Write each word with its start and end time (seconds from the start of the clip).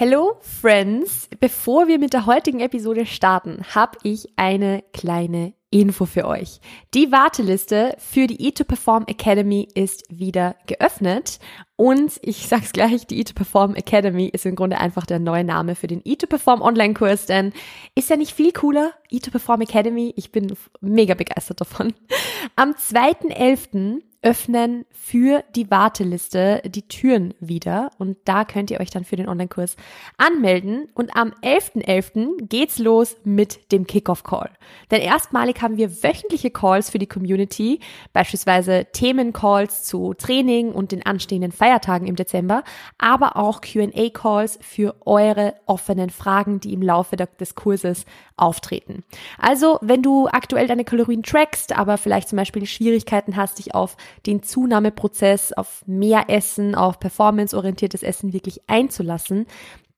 Hello 0.00 0.36
Friends, 0.42 1.28
bevor 1.40 1.88
wir 1.88 1.98
mit 1.98 2.12
der 2.12 2.24
heutigen 2.24 2.60
Episode 2.60 3.04
starten, 3.04 3.64
habe 3.74 3.98
ich 4.04 4.28
eine 4.36 4.84
kleine 4.92 5.54
Info 5.70 6.06
für 6.06 6.28
euch. 6.28 6.60
Die 6.94 7.10
Warteliste 7.10 7.96
für 7.98 8.28
die 8.28 8.48
E2Perform 8.48 9.08
Academy 9.08 9.66
ist 9.74 10.04
wieder 10.08 10.54
geöffnet 10.68 11.40
und 11.74 12.12
ich 12.22 12.46
sag's 12.46 12.72
gleich, 12.72 13.08
die 13.08 13.24
E2Perform 13.24 13.74
Academy 13.74 14.26
ist 14.28 14.46
im 14.46 14.54
Grunde 14.54 14.78
einfach 14.78 15.04
der 15.04 15.18
neue 15.18 15.42
Name 15.42 15.74
für 15.74 15.88
den 15.88 16.00
E2Perform 16.04 16.60
Online 16.60 16.94
Kurs, 16.94 17.26
denn 17.26 17.52
ist 17.96 18.08
ja 18.08 18.14
nicht 18.14 18.36
viel 18.36 18.52
cooler, 18.52 18.92
E2Perform 19.10 19.62
Academy, 19.62 20.14
ich 20.14 20.30
bin 20.30 20.54
mega 20.80 21.14
begeistert 21.14 21.60
davon. 21.60 21.92
Am 22.54 22.70
2.11 22.70 24.02
öffnen 24.22 24.84
für 24.90 25.44
die 25.54 25.70
Warteliste 25.70 26.60
die 26.64 26.88
Türen 26.88 27.34
wieder 27.38 27.90
und 27.98 28.16
da 28.24 28.44
könnt 28.44 28.70
ihr 28.70 28.80
euch 28.80 28.90
dann 28.90 29.04
für 29.04 29.14
den 29.14 29.28
Online-Kurs 29.28 29.76
anmelden 30.16 30.88
und 30.94 31.16
am 31.16 31.30
11.11. 31.42 31.84
.11. 31.84 32.48
geht's 32.48 32.78
los 32.78 33.16
mit 33.22 33.70
dem 33.70 33.86
Kickoff-Call. 33.86 34.50
Denn 34.90 35.00
erstmalig 35.00 35.62
haben 35.62 35.76
wir 35.76 36.02
wöchentliche 36.02 36.50
Calls 36.50 36.90
für 36.90 36.98
die 36.98 37.06
Community, 37.06 37.78
beispielsweise 38.12 38.86
Themen-Calls 38.92 39.84
zu 39.84 40.14
Training 40.14 40.72
und 40.72 40.90
den 40.90 41.06
anstehenden 41.06 41.52
Feiertagen 41.52 42.08
im 42.08 42.16
Dezember, 42.16 42.64
aber 42.98 43.36
auch 43.36 43.60
Q&A-Calls 43.60 44.58
für 44.60 44.96
eure 45.06 45.54
offenen 45.66 46.10
Fragen, 46.10 46.58
die 46.58 46.72
im 46.72 46.82
Laufe 46.82 47.16
des 47.16 47.54
Kurses 47.54 48.04
auftreten. 48.36 49.04
Also, 49.38 49.78
wenn 49.80 50.02
du 50.02 50.28
aktuell 50.28 50.66
deine 50.66 50.84
Kalorien 50.84 51.22
trackst, 51.22 51.76
aber 51.76 51.98
vielleicht 51.98 52.28
zum 52.28 52.36
Beispiel 52.36 52.66
Schwierigkeiten 52.66 53.36
hast, 53.36 53.58
dich 53.58 53.74
auf 53.74 53.96
den 54.26 54.42
Zunahmeprozess, 54.42 55.52
auf 55.52 55.82
mehr 55.86 56.24
Essen, 56.28 56.74
auf 56.74 57.00
performanceorientiertes 57.00 58.02
Essen 58.02 58.32
wirklich 58.32 58.62
einzulassen, 58.66 59.46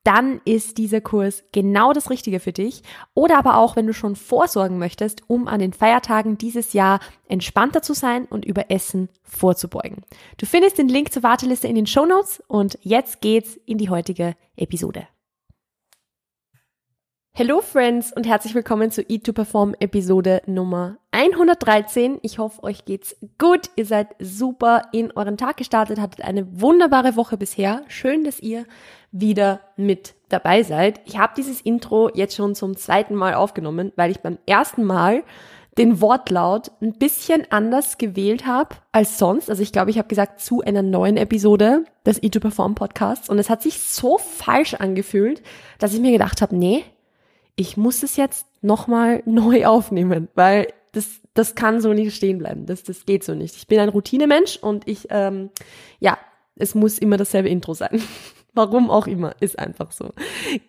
dann 0.04 0.40
ist 0.44 0.78
dieser 0.78 1.00
Kurs 1.00 1.44
genau 1.52 1.92
das 1.92 2.08
Richtige 2.08 2.40
für 2.40 2.52
dich. 2.52 2.82
Oder 3.14 3.38
aber 3.38 3.58
auch, 3.58 3.76
wenn 3.76 3.86
du 3.86 3.92
schon 3.92 4.16
vorsorgen 4.16 4.78
möchtest, 4.78 5.22
um 5.28 5.46
an 5.46 5.60
den 5.60 5.72
Feiertagen 5.72 6.38
dieses 6.38 6.72
Jahr 6.72 7.00
entspannter 7.28 7.82
zu 7.82 7.92
sein 7.92 8.24
und 8.24 8.44
über 8.44 8.70
Essen 8.70 9.10
vorzubeugen. 9.22 10.04
Du 10.38 10.46
findest 10.46 10.78
den 10.78 10.88
Link 10.88 11.12
zur 11.12 11.22
Warteliste 11.22 11.68
in 11.68 11.74
den 11.74 11.86
Show 11.86 12.06
Notes 12.06 12.42
und 12.48 12.78
jetzt 12.82 13.20
geht's 13.20 13.58
in 13.66 13.78
die 13.78 13.90
heutige 13.90 14.36
Episode. 14.56 15.06
Hello 17.32 17.60
Friends 17.62 18.12
und 18.12 18.26
herzlich 18.26 18.54
willkommen 18.54 18.90
zu 18.90 19.02
Eat 19.08 19.24
to 19.24 19.32
Perform 19.32 19.74
Episode 19.78 20.42
Nummer 20.46 20.98
113. 21.12 22.18
Ich 22.22 22.38
hoffe, 22.38 22.62
euch 22.64 22.84
geht's 22.84 23.16
gut. 23.38 23.70
Ihr 23.76 23.86
seid 23.86 24.08
super 24.18 24.82
in 24.92 25.12
euren 25.12 25.36
Tag 25.36 25.56
gestartet, 25.56 26.00
hattet 26.00 26.22
eine 26.22 26.60
wunderbare 26.60 27.14
Woche 27.14 27.38
bisher. 27.38 27.82
Schön, 27.86 28.24
dass 28.24 28.40
ihr 28.40 28.66
wieder 29.12 29.60
mit 29.76 30.14
dabei 30.28 30.64
seid. 30.64 31.00
Ich 31.06 31.18
habe 31.18 31.32
dieses 31.36 31.60
Intro 31.60 32.10
jetzt 32.12 32.34
schon 32.34 32.56
zum 32.56 32.76
zweiten 32.76 33.14
Mal 33.14 33.34
aufgenommen, 33.34 33.92
weil 33.94 34.10
ich 34.10 34.20
beim 34.20 34.38
ersten 34.44 34.84
Mal 34.84 35.22
den 35.78 36.00
Wortlaut 36.00 36.72
ein 36.82 36.94
bisschen 36.94 37.46
anders 37.50 37.96
gewählt 37.96 38.44
habe 38.44 38.74
als 38.90 39.18
sonst. 39.18 39.48
Also 39.48 39.62
ich 39.62 39.72
glaube, 39.72 39.90
ich 39.90 39.98
habe 39.98 40.08
gesagt 40.08 40.40
zu 40.40 40.62
einer 40.62 40.82
neuen 40.82 41.16
Episode 41.16 41.84
des 42.04 42.22
Eat 42.22 42.34
to 42.34 42.40
Perform 42.40 42.74
Podcasts 42.74 43.30
und 43.30 43.38
es 43.38 43.48
hat 43.48 43.62
sich 43.62 43.80
so 43.80 44.18
falsch 44.18 44.74
angefühlt, 44.74 45.42
dass 45.78 45.94
ich 45.94 46.00
mir 46.00 46.12
gedacht 46.12 46.42
habe, 46.42 46.56
nee, 46.56 46.84
ich 47.56 47.76
muss 47.76 48.02
es 48.02 48.16
jetzt 48.16 48.46
nochmal 48.62 49.22
neu 49.26 49.66
aufnehmen, 49.66 50.28
weil 50.34 50.68
das, 50.92 51.20
das 51.34 51.54
kann 51.54 51.80
so 51.80 51.92
nicht 51.92 52.14
stehen 52.14 52.38
bleiben. 52.38 52.66
Das, 52.66 52.82
das 52.82 53.06
geht 53.06 53.24
so 53.24 53.34
nicht. 53.34 53.56
Ich 53.56 53.66
bin 53.66 53.78
ein 53.78 53.88
Routinemensch 53.88 54.56
und 54.56 54.88
ich, 54.88 55.06
ähm, 55.10 55.50
ja, 56.00 56.18
es 56.56 56.74
muss 56.74 56.98
immer 56.98 57.16
dasselbe 57.16 57.48
Intro 57.48 57.74
sein. 57.74 58.02
Warum 58.52 58.90
auch 58.90 59.06
immer, 59.06 59.34
ist 59.38 59.58
einfach 59.60 59.92
so. 59.92 60.10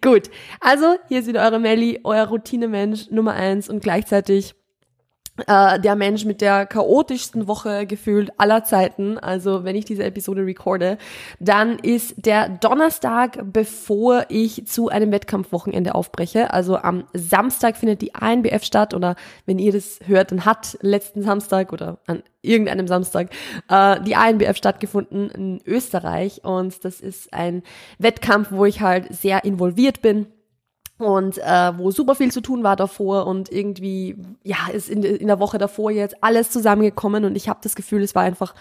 Gut, 0.02 0.30
also 0.60 0.98
hier 1.08 1.22
ist 1.22 1.28
wieder 1.28 1.44
eure 1.44 1.60
Melli, 1.60 2.00
euer 2.04 2.26
Routinemensch 2.28 3.10
Nummer 3.10 3.34
eins 3.34 3.70
und 3.70 3.82
gleichzeitig 3.82 4.54
äh, 5.48 5.80
der 5.80 5.96
Mensch 5.96 6.26
mit 6.26 6.42
der 6.42 6.66
chaotischsten 6.66 7.48
Woche 7.48 7.86
gefühlt 7.86 8.32
aller 8.38 8.64
Zeiten. 8.64 9.18
Also 9.18 9.64
wenn 9.64 9.76
ich 9.76 9.86
diese 9.86 10.04
Episode 10.04 10.46
recorde, 10.46 10.98
dann 11.40 11.80
ist 11.80 12.26
der 12.26 12.50
Donnerstag, 12.50 13.40
bevor 13.44 14.26
ich 14.30 14.68
zu 14.68 14.90
einem 14.90 15.12
Wettkampfwochenende 15.12 15.96
aufbreche. 15.96 16.54
Also 16.54 16.78
am 16.78 17.06
Samstag 17.14 17.78
findet 17.78 18.02
die 18.02 18.14
ANBF 18.14 18.64
statt 18.64 18.94
oder 18.94 19.16
wenn 19.46 19.58
ihr 19.58 19.72
das 19.72 20.00
hört, 20.06 20.32
dann 20.32 20.46
hat 20.46 20.78
letzten 20.82 21.22
Samstag 21.22 21.72
oder 21.72 22.00
an 22.08 22.24
irgendeinem 22.42 22.88
Samstag 22.88 23.30
äh, 23.70 24.02
die 24.02 24.16
ANBF 24.16 24.58
stattgefunden 24.58 25.30
in 25.30 25.62
Österreich 25.66 26.44
und 26.44 26.84
das 26.84 27.00
ist 27.00 27.34
ein 27.34 27.64
Wettkampf, 28.00 28.52
wo 28.52 28.66
ich 28.66 28.82
halt 28.82 29.14
sehr 29.14 29.46
involviert 29.46 30.02
bin 30.02 30.28
und 31.02 31.38
äh, 31.38 31.78
wo 31.78 31.92
super 31.92 32.16
viel 32.16 32.32
zu 32.32 32.42
tun 32.42 32.64
war 32.64 32.76
davor 32.76 33.28
und 33.28 33.52
irgendwie 33.52 34.18
ja 34.44 34.58
ist 34.74 34.90
in, 34.90 35.04
in 35.04 35.28
der 35.28 35.40
Woche 35.40 35.58
davor 35.58 35.92
jetzt 35.92 36.24
alles 36.24 36.50
zusammengekommen 36.50 37.26
und 37.26 37.36
ich 37.36 37.50
habe 37.50 37.60
das 37.64 37.76
Gefühl, 37.76 38.02
es 38.02 38.16
war 38.16 38.24
einfach 38.24 38.54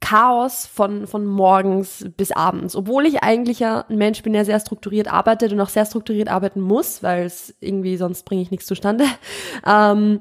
Chaos 0.00 0.66
von 0.66 1.06
von 1.06 1.24
morgens 1.24 2.06
bis 2.16 2.32
abends, 2.32 2.74
obwohl 2.74 3.06
ich 3.06 3.22
eigentlich 3.22 3.60
ja 3.60 3.84
ein 3.88 3.98
Mensch 3.98 4.22
bin, 4.22 4.32
der 4.32 4.44
sehr 4.44 4.58
strukturiert 4.58 5.06
arbeitet 5.12 5.52
und 5.52 5.60
auch 5.60 5.68
sehr 5.68 5.86
strukturiert 5.86 6.28
arbeiten 6.28 6.60
muss, 6.60 7.02
weil 7.02 7.24
es 7.24 7.54
irgendwie 7.60 7.96
sonst 7.96 8.24
bringe 8.24 8.42
ich 8.42 8.50
nichts 8.50 8.66
zustande. 8.66 9.04
Ähm, 9.64 10.20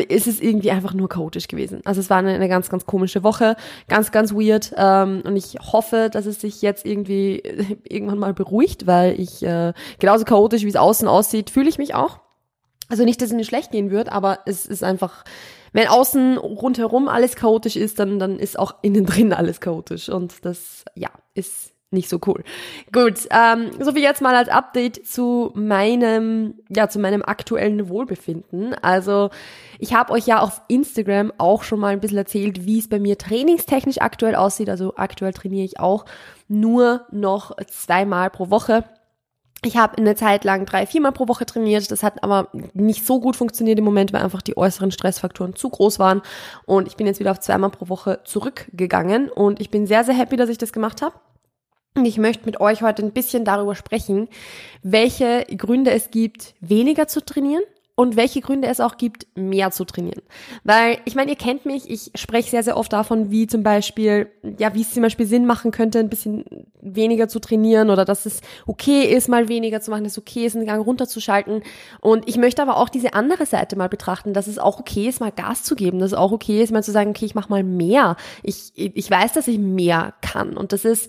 ist 0.00 0.26
es 0.26 0.40
irgendwie 0.40 0.70
einfach 0.70 0.94
nur 0.94 1.08
chaotisch 1.08 1.48
gewesen. 1.48 1.80
Also 1.84 2.00
es 2.00 2.10
war 2.10 2.18
eine, 2.18 2.34
eine 2.34 2.48
ganz, 2.48 2.70
ganz 2.70 2.86
komische 2.86 3.22
Woche, 3.22 3.56
ganz, 3.88 4.12
ganz 4.12 4.32
weird. 4.32 4.72
Ähm, 4.76 5.22
und 5.24 5.36
ich 5.36 5.56
hoffe, 5.60 6.08
dass 6.12 6.26
es 6.26 6.40
sich 6.40 6.62
jetzt 6.62 6.86
irgendwie 6.86 7.42
irgendwann 7.88 8.18
mal 8.18 8.34
beruhigt, 8.34 8.86
weil 8.86 9.18
ich 9.20 9.42
äh, 9.42 9.72
genauso 9.98 10.24
chaotisch, 10.24 10.64
wie 10.64 10.68
es 10.68 10.76
außen 10.76 11.08
aussieht, 11.08 11.50
fühle 11.50 11.68
ich 11.68 11.78
mich 11.78 11.94
auch. 11.94 12.20
Also 12.88 13.04
nicht, 13.04 13.20
dass 13.20 13.30
es 13.30 13.34
mir 13.34 13.44
schlecht 13.44 13.72
gehen 13.72 13.90
wird, 13.90 14.10
aber 14.10 14.40
es 14.46 14.66
ist 14.66 14.84
einfach, 14.84 15.24
wenn 15.72 15.88
außen 15.88 16.38
rundherum 16.38 17.08
alles 17.08 17.34
chaotisch 17.34 17.76
ist, 17.76 17.98
dann, 17.98 18.18
dann 18.18 18.38
ist 18.38 18.58
auch 18.58 18.76
innen 18.82 19.06
drin 19.06 19.32
alles 19.32 19.60
chaotisch. 19.60 20.08
Und 20.08 20.44
das, 20.44 20.84
ja, 20.94 21.10
ist 21.34 21.73
nicht 21.94 22.08
so 22.08 22.20
cool. 22.26 22.44
Gut, 22.92 23.28
ähm, 23.30 23.70
so 23.80 23.92
viel 23.92 24.02
jetzt 24.02 24.20
mal 24.20 24.34
als 24.34 24.48
Update 24.48 25.06
zu 25.06 25.52
meinem, 25.54 26.54
ja, 26.68 26.88
zu 26.88 26.98
meinem 26.98 27.22
aktuellen 27.22 27.88
Wohlbefinden. 27.88 28.74
Also 28.82 29.30
ich 29.78 29.94
habe 29.94 30.12
euch 30.12 30.26
ja 30.26 30.40
auf 30.40 30.60
Instagram 30.68 31.32
auch 31.38 31.62
schon 31.62 31.80
mal 31.80 31.92
ein 31.92 32.00
bisschen 32.00 32.18
erzählt, 32.18 32.66
wie 32.66 32.78
es 32.78 32.88
bei 32.88 32.98
mir 32.98 33.16
trainingstechnisch 33.16 34.00
aktuell 34.00 34.34
aussieht. 34.34 34.68
Also 34.68 34.94
aktuell 34.96 35.32
trainiere 35.32 35.64
ich 35.64 35.80
auch 35.80 36.04
nur 36.48 37.06
noch 37.10 37.56
zweimal 37.68 38.30
pro 38.30 38.50
Woche. 38.50 38.84
Ich 39.64 39.78
habe 39.78 39.96
eine 39.96 40.14
Zeit 40.14 40.44
lang 40.44 40.66
drei, 40.66 40.86
viermal 40.86 41.12
pro 41.12 41.26
Woche 41.26 41.46
trainiert. 41.46 41.90
Das 41.90 42.02
hat 42.02 42.22
aber 42.22 42.48
nicht 42.74 43.06
so 43.06 43.18
gut 43.18 43.34
funktioniert 43.34 43.78
im 43.78 43.84
Moment, 43.84 44.12
weil 44.12 44.22
einfach 44.22 44.42
die 44.42 44.56
äußeren 44.56 44.90
Stressfaktoren 44.90 45.56
zu 45.56 45.70
groß 45.70 45.98
waren. 45.98 46.20
Und 46.66 46.86
ich 46.86 46.96
bin 46.96 47.06
jetzt 47.06 47.18
wieder 47.18 47.30
auf 47.30 47.40
zweimal 47.40 47.70
pro 47.70 47.88
Woche 47.88 48.20
zurückgegangen. 48.24 49.30
Und 49.30 49.60
ich 49.60 49.70
bin 49.70 49.86
sehr, 49.86 50.04
sehr 50.04 50.14
happy, 50.14 50.36
dass 50.36 50.50
ich 50.50 50.58
das 50.58 50.72
gemacht 50.72 51.00
habe. 51.00 51.14
Ich 52.02 52.18
möchte 52.18 52.44
mit 52.44 52.60
euch 52.60 52.82
heute 52.82 53.04
ein 53.04 53.12
bisschen 53.12 53.44
darüber 53.44 53.76
sprechen, 53.76 54.28
welche 54.82 55.46
Gründe 55.56 55.92
es 55.92 56.10
gibt, 56.10 56.54
weniger 56.60 57.06
zu 57.06 57.24
trainieren 57.24 57.62
und 57.94 58.16
welche 58.16 58.40
Gründe 58.40 58.66
es 58.66 58.80
auch 58.80 58.96
gibt, 58.96 59.28
mehr 59.36 59.70
zu 59.70 59.84
trainieren. 59.84 60.22
Weil, 60.64 60.98
ich 61.04 61.14
meine, 61.14 61.30
ihr 61.30 61.36
kennt 61.36 61.66
mich, 61.66 61.88
ich 61.88 62.10
spreche 62.16 62.50
sehr, 62.50 62.64
sehr 62.64 62.76
oft 62.76 62.92
davon, 62.92 63.30
wie 63.30 63.46
zum 63.46 63.62
Beispiel, 63.62 64.28
ja, 64.58 64.74
wie 64.74 64.80
es 64.80 64.92
zum 64.92 65.04
Beispiel 65.04 65.26
Sinn 65.26 65.46
machen 65.46 65.70
könnte, 65.70 66.00
ein 66.00 66.08
bisschen 66.08 66.66
weniger 66.80 67.28
zu 67.28 67.38
trainieren 67.38 67.90
oder 67.90 68.04
dass 68.04 68.26
es 68.26 68.40
okay 68.66 69.04
ist, 69.04 69.28
mal 69.28 69.48
weniger 69.48 69.80
zu 69.80 69.92
machen, 69.92 70.02
dass 70.02 70.14
es 70.14 70.18
okay 70.18 70.46
ist, 70.46 70.56
einen 70.56 70.66
Gang 70.66 70.84
runterzuschalten. 70.84 71.62
Und 72.00 72.28
ich 72.28 72.36
möchte 72.38 72.60
aber 72.60 72.78
auch 72.78 72.88
diese 72.88 73.14
andere 73.14 73.46
Seite 73.46 73.76
mal 73.76 73.88
betrachten, 73.88 74.34
dass 74.34 74.48
es 74.48 74.58
auch 74.58 74.80
okay 74.80 75.06
ist, 75.06 75.20
mal 75.20 75.30
Gas 75.30 75.62
zu 75.62 75.76
geben, 75.76 76.00
dass 76.00 76.10
es 76.10 76.18
auch 76.18 76.32
okay 76.32 76.60
ist, 76.60 76.72
mal 76.72 76.82
zu 76.82 76.90
sagen, 76.90 77.10
okay, 77.10 77.26
ich 77.26 77.36
mache 77.36 77.50
mal 77.50 77.62
mehr. 77.62 78.16
Ich, 78.42 78.72
ich 78.74 79.08
weiß, 79.08 79.34
dass 79.34 79.46
ich 79.46 79.60
mehr 79.60 80.14
kann. 80.20 80.56
Und 80.56 80.72
das 80.72 80.84
ist, 80.84 81.08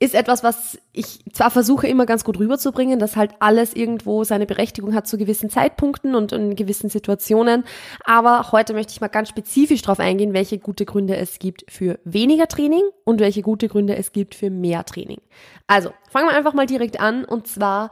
ist 0.00 0.14
etwas, 0.14 0.42
was 0.42 0.78
ich 0.92 1.20
zwar 1.32 1.50
versuche 1.50 1.86
immer 1.86 2.04
ganz 2.04 2.24
gut 2.24 2.38
rüberzubringen, 2.38 2.98
dass 2.98 3.16
halt 3.16 3.32
alles 3.38 3.74
irgendwo 3.74 4.24
seine 4.24 4.46
Berechtigung 4.46 4.94
hat 4.94 5.06
zu 5.06 5.16
gewissen 5.16 5.50
Zeitpunkten 5.50 6.14
und 6.14 6.32
in 6.32 6.56
gewissen 6.56 6.90
Situationen, 6.90 7.64
aber 8.04 8.50
heute 8.52 8.74
möchte 8.74 8.92
ich 8.92 9.00
mal 9.00 9.08
ganz 9.08 9.28
spezifisch 9.28 9.82
darauf 9.82 10.00
eingehen, 10.00 10.34
welche 10.34 10.58
gute 10.58 10.84
Gründe 10.84 11.16
es 11.16 11.38
gibt 11.38 11.64
für 11.70 11.98
weniger 12.04 12.48
Training 12.48 12.82
und 13.04 13.20
welche 13.20 13.42
gute 13.42 13.68
Gründe 13.68 13.96
es 13.96 14.12
gibt 14.12 14.34
für 14.34 14.50
mehr 14.50 14.84
Training. 14.84 15.20
Also, 15.66 15.90
fangen 16.10 16.28
wir 16.28 16.36
einfach 16.36 16.54
mal 16.54 16.66
direkt 16.66 17.00
an 17.00 17.24
und 17.24 17.46
zwar 17.46 17.90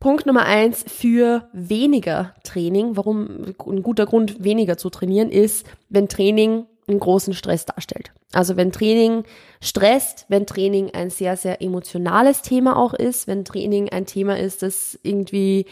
Punkt 0.00 0.24
Nummer 0.24 0.46
eins 0.46 0.82
für 0.88 1.48
weniger 1.52 2.34
Training, 2.42 2.96
warum 2.96 3.54
ein 3.66 3.82
guter 3.82 4.06
Grund 4.06 4.42
weniger 4.42 4.78
zu 4.78 4.88
trainieren 4.88 5.30
ist, 5.30 5.66
wenn 5.90 6.08
Training 6.08 6.64
einen 6.90 7.00
großen 7.00 7.34
Stress 7.34 7.66
darstellt. 7.66 8.12
Also 8.32 8.56
wenn 8.56 8.72
Training 8.72 9.24
stresst, 9.60 10.26
wenn 10.28 10.46
Training 10.46 10.90
ein 10.94 11.10
sehr, 11.10 11.36
sehr 11.36 11.62
emotionales 11.62 12.42
Thema 12.42 12.76
auch 12.76 12.94
ist, 12.94 13.26
wenn 13.26 13.44
Training 13.44 13.88
ein 13.88 14.06
Thema 14.06 14.38
ist, 14.38 14.62
das 14.62 14.98
irgendwie, 15.02 15.66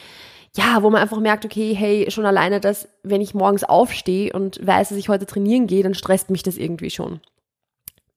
ja, 0.56 0.82
wo 0.82 0.90
man 0.90 1.02
einfach 1.02 1.20
merkt, 1.20 1.44
okay, 1.44 1.74
hey, 1.74 2.10
schon 2.10 2.26
alleine 2.26 2.60
das, 2.60 2.88
wenn 3.02 3.20
ich 3.20 3.34
morgens 3.34 3.64
aufstehe 3.64 4.32
und 4.32 4.64
weiß, 4.66 4.90
dass 4.90 4.98
ich 4.98 5.08
heute 5.08 5.26
trainieren 5.26 5.66
gehe, 5.66 5.82
dann 5.82 5.94
stresst 5.94 6.30
mich 6.30 6.42
das 6.42 6.56
irgendwie 6.56 6.90
schon. 6.90 7.20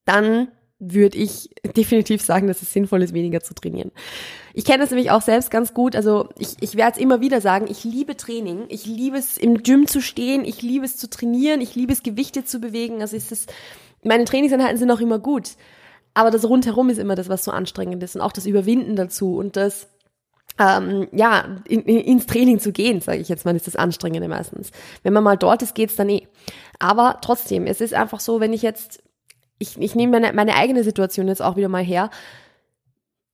Dann 0.06 0.48
würde 0.81 1.19
ich 1.19 1.51
definitiv 1.78 2.24
sagen, 2.24 2.48
dass 2.48 2.63
es 2.63 2.74
sinnvoll 2.74 3.04
ist, 3.04 3.13
weniger 3.13 3.42
zu 3.42 3.54
trainieren. 3.54 3.92
Ich 4.54 4.66
kenne 4.66 4.80
das 4.80 4.89
nämlich 4.89 5.12
auch 5.12 5.22
selbst 5.22 5.51
ganz 5.51 5.74
gut. 5.74 5.95
Also 5.95 6.30
ich, 6.39 6.56
ich 6.60 6.75
werde 6.75 6.94
es 6.94 6.98
immer 6.98 7.22
wieder 7.22 7.39
sagen, 7.39 7.68
ich 7.69 7.83
liebe 7.83 8.18
Training. 8.18 8.66
Ich 8.69 8.88
liebe 8.88 9.18
es, 9.18 9.38
im 9.38 9.62
Gym 9.62 9.86
zu 9.86 10.01
stehen. 10.01 10.44
Ich 10.44 10.63
liebe 10.63 10.83
es 10.83 10.98
zu 10.98 11.07
trainieren. 11.10 11.62
Ich 11.62 11.75
liebe 11.75 11.94
es, 11.94 12.01
Gewichte 12.01 12.44
zu 12.44 12.60
bewegen. 12.60 13.01
Also 13.01 13.16
ist 13.16 13.31
es, 13.31 13.45
meine 14.04 14.25
Trainingseinheiten 14.25 14.78
sind 14.78 14.89
auch 14.89 15.00
immer 15.00 15.19
gut. 15.19 15.51
Aber 16.16 16.31
das 16.31 16.45
rundherum 16.45 16.89
ist 16.89 16.98
immer 16.98 17.16
das, 17.16 17.30
was 17.30 17.44
so 17.44 17.51
anstrengend 17.51 18.01
ist. 18.01 18.16
Und 18.16 18.22
auch 18.22 18.34
das 18.34 18.48
Überwinden 18.48 18.95
dazu 18.95 19.38
und 19.38 19.56
das 19.56 19.88
ähm, 20.60 21.07
ja, 21.12 21.57
in, 21.68 21.81
in, 21.84 22.00
ins 22.00 22.25
Training 22.25 22.60
zu 22.60 22.72
gehen, 22.72 23.01
sage 23.01 23.19
ich 23.19 23.30
jetzt 23.30 23.45
mal, 23.45 23.56
ist 23.56 23.68
das 23.68 23.75
Anstrengende 23.75 24.27
meistens. 24.27 24.72
Wenn 25.04 25.13
man 25.13 25.24
mal 25.24 25.38
dort 25.38 25.62
ist, 25.62 25.75
geht's 25.75 25.95
dann 25.95 26.10
eh. 26.10 26.27
Aber 26.80 27.19
trotzdem, 27.22 27.68
es 27.68 27.81
ist 27.81 27.94
einfach 27.94 28.19
so, 28.19 28.39
wenn 28.39 28.51
ich 28.51 28.63
jetzt 28.63 29.01
ich, 29.62 29.80
ich 29.80 29.96
nehme 29.96 30.19
meine, 30.19 30.34
meine 30.34 30.56
eigene 30.56 30.84
Situation 30.84 31.28
jetzt 31.28 31.42
auch 31.42 31.56
wieder 31.56 31.69
mal 31.69 31.84
her. 31.84 32.10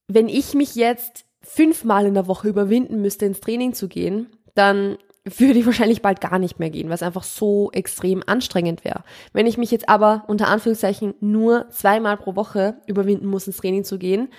Wenn 0.07 0.27
ich 0.29 0.53
mich 0.53 0.75
jetzt 0.75 1.25
fünfmal 1.41 2.05
in 2.05 2.13
der 2.13 2.27
Woche 2.27 2.49
überwinden 2.49 3.01
müsste, 3.01 3.25
ins 3.25 3.39
Training 3.39 3.73
zu 3.73 3.87
gehen, 3.87 4.27
dann 4.53 4.97
würde 5.23 5.59
ich 5.59 5.65
wahrscheinlich 5.65 6.01
bald 6.01 6.21
gar 6.21 6.39
nicht 6.39 6.59
mehr 6.59 6.69
gehen, 6.69 6.87
weil 6.87 6.95
es 6.95 7.03
einfach 7.03 7.23
so 7.23 7.71
extrem 7.71 8.23
anstrengend 8.25 8.85
wäre. 8.85 9.03
Wenn 9.33 9.47
ich 9.47 9.57
mich 9.57 9.71
jetzt 9.71 9.89
aber 9.89 10.23
unter 10.27 10.47
Anführungszeichen 10.47 11.15
nur 11.19 11.69
zweimal 11.69 12.17
pro 12.17 12.35
Woche 12.35 12.75
überwinden 12.87 13.27
muss, 13.27 13.47
ins 13.47 13.57
Training 13.57 13.83
zu 13.83 13.97
gehen, 13.97 14.29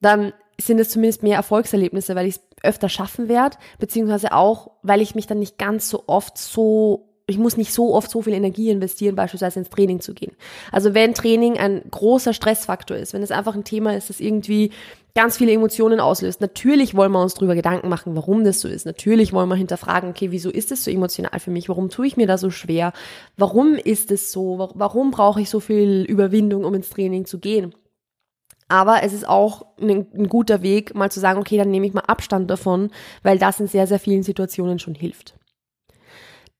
dann 0.00 0.32
sind 0.60 0.80
es 0.80 0.90
zumindest 0.90 1.22
mehr 1.22 1.36
Erfolgserlebnisse, 1.36 2.14
weil 2.14 2.26
ich 2.26 2.36
es 2.36 2.42
öfter 2.62 2.88
schaffen 2.88 3.28
werde, 3.28 3.56
beziehungsweise 3.78 4.32
auch, 4.32 4.72
weil 4.82 5.00
ich 5.00 5.14
mich 5.14 5.26
dann 5.26 5.38
nicht 5.38 5.58
ganz 5.58 5.88
so 5.88 6.04
oft 6.06 6.36
so 6.36 7.07
ich 7.28 7.38
muss 7.38 7.58
nicht 7.58 7.74
so 7.74 7.94
oft 7.94 8.10
so 8.10 8.22
viel 8.22 8.32
Energie 8.32 8.70
investieren, 8.70 9.14
beispielsweise 9.14 9.58
ins 9.58 9.68
Training 9.68 10.00
zu 10.00 10.14
gehen. 10.14 10.32
Also 10.72 10.94
wenn 10.94 11.12
Training 11.12 11.58
ein 11.58 11.82
großer 11.90 12.32
Stressfaktor 12.32 12.96
ist, 12.96 13.12
wenn 13.12 13.22
es 13.22 13.30
einfach 13.30 13.54
ein 13.54 13.64
Thema 13.64 13.94
ist, 13.94 14.08
das 14.08 14.18
irgendwie 14.18 14.70
ganz 15.14 15.36
viele 15.36 15.52
Emotionen 15.52 16.00
auslöst, 16.00 16.40
natürlich 16.40 16.94
wollen 16.94 17.12
wir 17.12 17.20
uns 17.20 17.34
darüber 17.34 17.54
Gedanken 17.54 17.90
machen, 17.90 18.16
warum 18.16 18.44
das 18.44 18.60
so 18.60 18.68
ist. 18.68 18.86
Natürlich 18.86 19.34
wollen 19.34 19.50
wir 19.50 19.56
hinterfragen, 19.56 20.08
okay, 20.08 20.30
wieso 20.30 20.48
ist 20.48 20.72
es 20.72 20.84
so 20.84 20.90
emotional 20.90 21.38
für 21.38 21.50
mich? 21.50 21.68
Warum 21.68 21.90
tue 21.90 22.06
ich 22.06 22.16
mir 22.16 22.26
da 22.26 22.38
so 22.38 22.50
schwer? 22.50 22.94
Warum 23.36 23.74
ist 23.74 24.10
es 24.10 24.32
so? 24.32 24.70
Warum 24.74 25.10
brauche 25.10 25.42
ich 25.42 25.50
so 25.50 25.60
viel 25.60 26.06
Überwindung, 26.08 26.64
um 26.64 26.72
ins 26.74 26.88
Training 26.88 27.26
zu 27.26 27.38
gehen? 27.38 27.74
Aber 28.68 29.02
es 29.02 29.12
ist 29.12 29.28
auch 29.28 29.66
ein, 29.80 30.06
ein, 30.14 30.28
guter 30.28 30.62
Weg, 30.62 30.94
mal 30.94 31.10
zu 31.10 31.20
sagen, 31.20 31.40
okay, 31.40 31.58
dann 31.58 31.70
nehme 31.70 31.86
ich 31.86 31.94
mal 31.94 32.02
Abstand 32.06 32.50
davon, 32.50 32.90
weil 33.22 33.38
das 33.38 33.60
in 33.60 33.66
sehr, 33.66 33.86
sehr 33.86 33.98
vielen 33.98 34.22
Situationen 34.22 34.78
schon 34.78 34.94
hilft. 34.94 35.37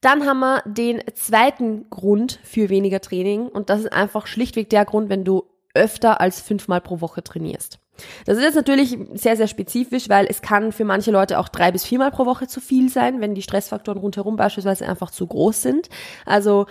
Dann 0.00 0.26
haben 0.26 0.40
wir 0.40 0.62
den 0.64 1.02
zweiten 1.14 1.90
Grund 1.90 2.38
für 2.44 2.68
weniger 2.68 3.00
Training 3.00 3.48
und 3.48 3.68
das 3.70 3.80
ist 3.80 3.92
einfach 3.92 4.26
schlichtweg 4.26 4.70
der 4.70 4.84
Grund, 4.84 5.08
wenn 5.08 5.24
du 5.24 5.44
öfter 5.74 6.20
als 6.20 6.40
fünfmal 6.40 6.80
pro 6.80 7.00
Woche 7.00 7.22
trainierst. 7.22 7.78
Das 8.26 8.36
ist 8.36 8.44
jetzt 8.44 8.54
natürlich 8.54 8.96
sehr, 9.14 9.36
sehr 9.36 9.48
spezifisch, 9.48 10.08
weil 10.08 10.26
es 10.26 10.40
kann 10.40 10.70
für 10.70 10.84
manche 10.84 11.10
Leute 11.10 11.38
auch 11.38 11.48
drei 11.48 11.72
bis 11.72 11.84
viermal 11.84 12.12
pro 12.12 12.26
Woche 12.26 12.46
zu 12.46 12.60
viel 12.60 12.88
sein, 12.88 13.20
wenn 13.20 13.34
die 13.34 13.42
Stressfaktoren 13.42 14.00
rundherum 14.00 14.36
beispielsweise 14.36 14.88
einfach 14.88 15.10
zu 15.10 15.26
groß 15.26 15.62
sind. 15.62 15.88
Also 16.24 16.66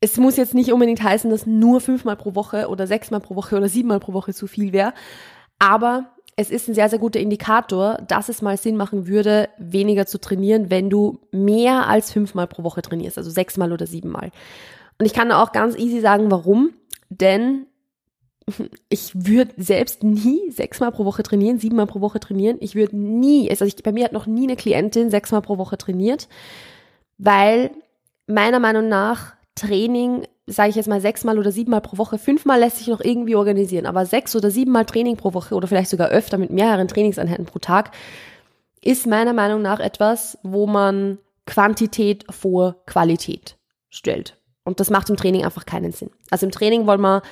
es 0.00 0.16
muss 0.18 0.36
jetzt 0.36 0.54
nicht 0.54 0.72
unbedingt 0.72 1.02
heißen, 1.02 1.30
dass 1.30 1.46
nur 1.46 1.80
fünfmal 1.80 2.16
pro 2.16 2.34
Woche 2.34 2.68
oder 2.68 2.86
sechsmal 2.86 3.20
pro 3.20 3.34
Woche 3.34 3.56
oder 3.56 3.68
siebenmal 3.68 3.98
pro 3.98 4.12
Woche 4.12 4.34
zu 4.34 4.46
viel 4.46 4.72
wäre. 4.72 4.92
Aber 5.58 6.15
es 6.36 6.50
ist 6.50 6.68
ein 6.68 6.74
sehr, 6.74 6.90
sehr 6.90 6.98
guter 6.98 7.18
Indikator, 7.18 7.98
dass 8.06 8.28
es 8.28 8.42
mal 8.42 8.58
Sinn 8.58 8.76
machen 8.76 9.06
würde, 9.06 9.48
weniger 9.56 10.06
zu 10.06 10.20
trainieren, 10.20 10.70
wenn 10.70 10.90
du 10.90 11.18
mehr 11.32 11.88
als 11.88 12.12
fünfmal 12.12 12.46
pro 12.46 12.62
Woche 12.62 12.82
trainierst, 12.82 13.16
also 13.16 13.30
sechsmal 13.30 13.72
oder 13.72 13.86
siebenmal. 13.86 14.30
Und 14.98 15.06
ich 15.06 15.14
kann 15.14 15.32
auch 15.32 15.52
ganz 15.52 15.76
easy 15.76 16.00
sagen, 16.00 16.30
warum. 16.30 16.74
Denn 17.08 17.66
ich 18.90 19.12
würde 19.14 19.52
selbst 19.56 20.02
nie 20.02 20.50
sechsmal 20.50 20.92
pro 20.92 21.06
Woche 21.06 21.22
trainieren, 21.22 21.58
siebenmal 21.58 21.86
pro 21.86 22.02
Woche 22.02 22.20
trainieren. 22.20 22.58
Ich 22.60 22.74
würde 22.74 22.96
nie, 22.96 23.48
also 23.48 23.64
ich, 23.64 23.76
bei 23.82 23.92
mir 23.92 24.04
hat 24.04 24.12
noch 24.12 24.26
nie 24.26 24.44
eine 24.44 24.56
Klientin 24.56 25.10
sechsmal 25.10 25.42
pro 25.42 25.56
Woche 25.56 25.78
trainiert, 25.78 26.28
weil 27.16 27.70
meiner 28.26 28.60
Meinung 28.60 28.88
nach 28.88 29.34
Training 29.54 30.26
sage 30.46 30.70
ich 30.70 30.76
jetzt 30.76 30.88
mal 30.88 31.00
sechsmal 31.00 31.38
oder 31.38 31.50
siebenmal 31.50 31.80
pro 31.80 31.98
Woche, 31.98 32.18
fünfmal 32.18 32.60
lässt 32.60 32.78
sich 32.78 32.86
noch 32.86 33.00
irgendwie 33.00 33.34
organisieren, 33.34 33.86
aber 33.86 34.06
sechs 34.06 34.36
oder 34.36 34.50
siebenmal 34.50 34.84
Training 34.84 35.16
pro 35.16 35.34
Woche 35.34 35.54
oder 35.54 35.66
vielleicht 35.66 35.90
sogar 35.90 36.08
öfter 36.08 36.38
mit 36.38 36.50
mehreren 36.50 36.88
Trainingseinheiten 36.88 37.46
pro 37.46 37.58
Tag 37.58 37.90
ist 38.80 39.06
meiner 39.06 39.32
Meinung 39.32 39.62
nach 39.62 39.80
etwas, 39.80 40.38
wo 40.44 40.66
man 40.66 41.18
Quantität 41.46 42.24
vor 42.30 42.76
Qualität 42.86 43.56
stellt. 43.90 44.36
Und 44.64 44.80
das 44.80 44.90
macht 44.90 45.10
im 45.10 45.16
Training 45.16 45.44
einfach 45.44 45.66
keinen 45.66 45.92
Sinn. 45.92 46.10
Also 46.30 46.46
im 46.46 46.52
Training 46.52 46.86
wollen 46.86 47.00
wir 47.00 47.22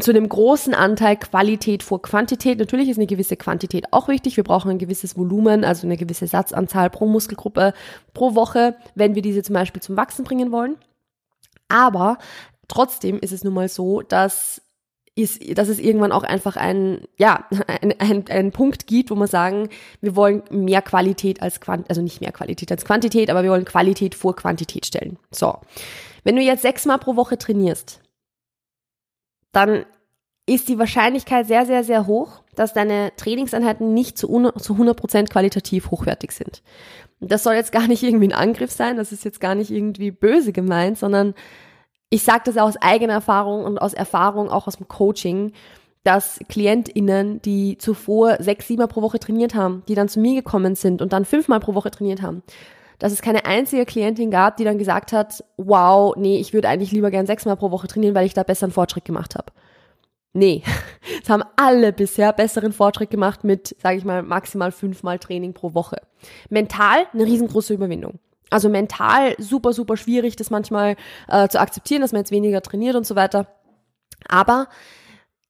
zu 0.00 0.10
einem 0.10 0.28
großen 0.28 0.74
Anteil 0.74 1.16
Qualität 1.16 1.82
vor 1.82 2.02
Quantität. 2.02 2.58
Natürlich 2.58 2.88
ist 2.88 2.98
eine 2.98 3.06
gewisse 3.06 3.36
Quantität 3.36 3.92
auch 3.92 4.08
wichtig. 4.08 4.36
Wir 4.36 4.44
brauchen 4.44 4.70
ein 4.70 4.78
gewisses 4.78 5.16
Volumen, 5.16 5.64
also 5.64 5.86
eine 5.86 5.96
gewisse 5.96 6.26
Satzanzahl 6.26 6.90
pro 6.90 7.06
Muskelgruppe 7.06 7.72
pro 8.12 8.34
Woche, 8.34 8.76
wenn 8.94 9.14
wir 9.14 9.22
diese 9.22 9.42
zum 9.42 9.54
Beispiel 9.54 9.82
zum 9.82 9.96
Wachsen 9.96 10.24
bringen 10.24 10.52
wollen. 10.52 10.76
Aber 11.70 12.18
trotzdem 12.68 13.18
ist 13.18 13.32
es 13.32 13.44
nun 13.44 13.54
mal 13.54 13.68
so, 13.68 14.02
dass 14.02 14.60
ist, 15.16 15.58
dass 15.58 15.68
es 15.68 15.78
irgendwann 15.78 16.12
auch 16.12 16.22
einfach 16.22 16.56
ein, 16.56 17.02
ja, 17.18 17.46
ein, 17.66 17.94
ein, 17.98 18.24
ein 18.28 18.52
Punkt 18.52 18.86
gibt, 18.86 19.10
wo 19.10 19.14
wir 19.14 19.26
sagen, 19.26 19.68
wir 20.00 20.16
wollen 20.16 20.42
mehr 20.50 20.82
Qualität 20.82 21.42
als 21.42 21.60
Quantität, 21.60 21.90
also 21.90 22.02
nicht 22.02 22.20
mehr 22.20 22.32
Qualität 22.32 22.70
als 22.70 22.84
Quantität, 22.84 23.30
aber 23.30 23.42
wir 23.42 23.50
wollen 23.50 23.64
Qualität 23.64 24.14
vor 24.14 24.36
Quantität 24.36 24.86
stellen. 24.86 25.18
So. 25.30 25.58
Wenn 26.24 26.36
du 26.36 26.42
jetzt 26.42 26.62
sechsmal 26.62 26.98
pro 26.98 27.16
Woche 27.16 27.38
trainierst, 27.38 28.00
dann 29.52 29.84
ist 30.50 30.68
die 30.68 30.80
Wahrscheinlichkeit 30.80 31.46
sehr, 31.46 31.64
sehr, 31.64 31.84
sehr 31.84 32.08
hoch, 32.08 32.42
dass 32.56 32.72
deine 32.72 33.12
Trainingseinheiten 33.16 33.94
nicht 33.94 34.18
zu, 34.18 34.26
zu 34.58 34.74
100% 34.74 35.28
qualitativ 35.28 35.92
hochwertig 35.92 36.32
sind. 36.32 36.62
Das 37.20 37.44
soll 37.44 37.54
jetzt 37.54 37.70
gar 37.70 37.86
nicht 37.86 38.02
irgendwie 38.02 38.26
ein 38.26 38.32
Angriff 38.32 38.72
sein, 38.72 38.96
das 38.96 39.12
ist 39.12 39.24
jetzt 39.24 39.40
gar 39.40 39.54
nicht 39.54 39.70
irgendwie 39.70 40.10
böse 40.10 40.52
gemeint, 40.52 40.98
sondern 40.98 41.34
ich 42.08 42.24
sage 42.24 42.42
das 42.46 42.56
aus 42.56 42.76
eigener 42.78 43.12
Erfahrung 43.12 43.64
und 43.64 43.78
aus 43.78 43.94
Erfahrung 43.94 44.50
auch 44.50 44.66
aus 44.66 44.78
dem 44.78 44.88
Coaching, 44.88 45.52
dass 46.02 46.40
KlientInnen, 46.48 47.40
die 47.42 47.78
zuvor 47.78 48.38
sechs, 48.40 48.66
siebenmal 48.66 48.88
pro 48.88 49.02
Woche 49.02 49.20
trainiert 49.20 49.54
haben, 49.54 49.84
die 49.86 49.94
dann 49.94 50.08
zu 50.08 50.18
mir 50.18 50.34
gekommen 50.34 50.74
sind 50.74 51.00
und 51.00 51.12
dann 51.12 51.24
fünfmal 51.24 51.60
pro 51.60 51.74
Woche 51.74 51.92
trainiert 51.92 52.22
haben, 52.22 52.42
dass 52.98 53.12
es 53.12 53.22
keine 53.22 53.44
einzige 53.44 53.84
Klientin 53.84 54.32
gab, 54.32 54.56
die 54.56 54.64
dann 54.64 54.78
gesagt 54.78 55.12
hat, 55.12 55.44
wow, 55.58 56.16
nee, 56.16 56.40
ich 56.40 56.52
würde 56.52 56.68
eigentlich 56.68 56.90
lieber 56.90 57.12
gern 57.12 57.26
sechsmal 57.26 57.56
pro 57.56 57.70
Woche 57.70 57.86
trainieren, 57.86 58.16
weil 58.16 58.26
ich 58.26 58.34
da 58.34 58.42
besseren 58.42 58.72
Fortschritt 58.72 59.04
gemacht 59.04 59.36
habe. 59.36 59.52
Nee, 60.32 60.62
es 61.22 61.28
haben 61.28 61.42
alle 61.56 61.92
bisher 61.92 62.32
besseren 62.32 62.72
Fortschritt 62.72 63.10
gemacht 63.10 63.44
mit, 63.44 63.76
sage 63.80 63.98
ich 63.98 64.04
mal, 64.04 64.22
maximal 64.22 64.72
fünfmal 64.72 65.18
Training 65.18 65.54
pro 65.54 65.74
Woche. 65.74 65.96
Mental 66.48 67.06
eine 67.12 67.24
riesengroße 67.24 67.74
Überwindung. 67.74 68.18
Also 68.50 68.68
mental 68.68 69.34
super, 69.38 69.72
super 69.72 69.96
schwierig, 69.96 70.34
das 70.36 70.50
manchmal 70.50 70.96
äh, 71.28 71.48
zu 71.48 71.60
akzeptieren, 71.60 72.02
dass 72.02 72.12
man 72.12 72.22
jetzt 72.22 72.32
weniger 72.32 72.62
trainiert 72.62 72.96
und 72.96 73.06
so 73.06 73.14
weiter. 73.14 73.46
Aber 74.28 74.68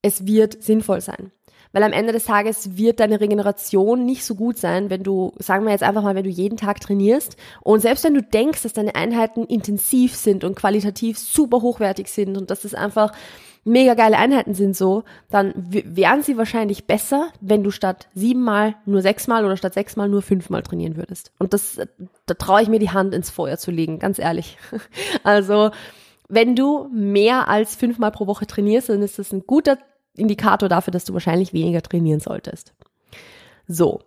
es 0.02 0.26
wird 0.26 0.62
sinnvoll 0.62 1.00
sein. 1.00 1.33
Weil 1.73 1.85
am 1.85 1.93
Ende 1.93 2.12
des 2.12 2.25
Tages 2.25 2.76
wird 2.76 2.99
deine 2.99 3.21
Regeneration 3.21 4.05
nicht 4.05 4.25
so 4.25 4.35
gut 4.35 4.59
sein, 4.59 4.90
wenn 4.90 5.05
du, 5.05 5.33
sagen 5.38 5.64
wir 5.64 5.71
jetzt 5.71 5.85
einfach 5.85 6.02
mal, 6.02 6.16
wenn 6.16 6.25
du 6.25 6.31
jeden 6.31 6.57
Tag 6.57 6.81
trainierst 6.81 7.37
und 7.62 7.81
selbst 7.81 8.02
wenn 8.02 8.14
du 8.14 8.23
denkst, 8.23 8.64
dass 8.64 8.73
deine 8.73 8.97
Einheiten 8.97 9.45
intensiv 9.45 10.16
sind 10.16 10.43
und 10.43 10.57
qualitativ 10.57 11.16
super 11.16 11.62
hochwertig 11.62 12.09
sind 12.09 12.37
und 12.37 12.50
dass 12.50 12.64
es 12.64 12.75
einfach 12.75 13.12
mega 13.64 13.95
geile 13.95 14.17
Einheiten 14.17 14.55
sind 14.55 14.76
so, 14.76 15.05
dann 15.31 15.52
wären 15.57 16.23
sie 16.23 16.37
wahrscheinlich 16.37 16.87
besser, 16.87 17.29
wenn 17.40 17.62
du 17.62 17.71
statt 17.71 18.09
siebenmal 18.14 18.76
nur 18.87 19.02
sechsmal 19.02 19.45
oder 19.45 19.57
statt 19.57 19.75
sechsmal 19.75 20.09
nur 20.09 20.23
fünfmal 20.23 20.62
trainieren 20.62 20.97
würdest. 20.97 21.33
Und 21.38 21.52
das, 21.52 21.79
da 22.26 22.35
traue 22.35 22.62
ich 22.62 22.69
mir 22.69 22.79
die 22.79 22.90
Hand 22.90 23.14
ins 23.14 23.31
Feuer 23.31 23.59
zu 23.59 23.71
legen, 23.71 23.99
ganz 23.99 24.19
ehrlich. 24.19 24.59
Also, 25.23 25.71
wenn 26.29 26.57
du 26.57 26.88
mehr 26.93 27.49
als 27.49 27.75
fünfmal 27.75 28.11
pro 28.12 28.26
Woche 28.26 28.47
trainierst, 28.47 28.88
dann 28.88 29.02
ist 29.02 29.19
das 29.19 29.33
ein 29.33 29.45
guter 29.47 29.79
Indikator 30.17 30.69
dafür, 30.69 30.93
dass 30.93 31.05
du 31.05 31.12
wahrscheinlich 31.12 31.52
weniger 31.52 31.83
trainieren 31.83 32.21
solltest. 32.21 32.73
So. 33.67 34.00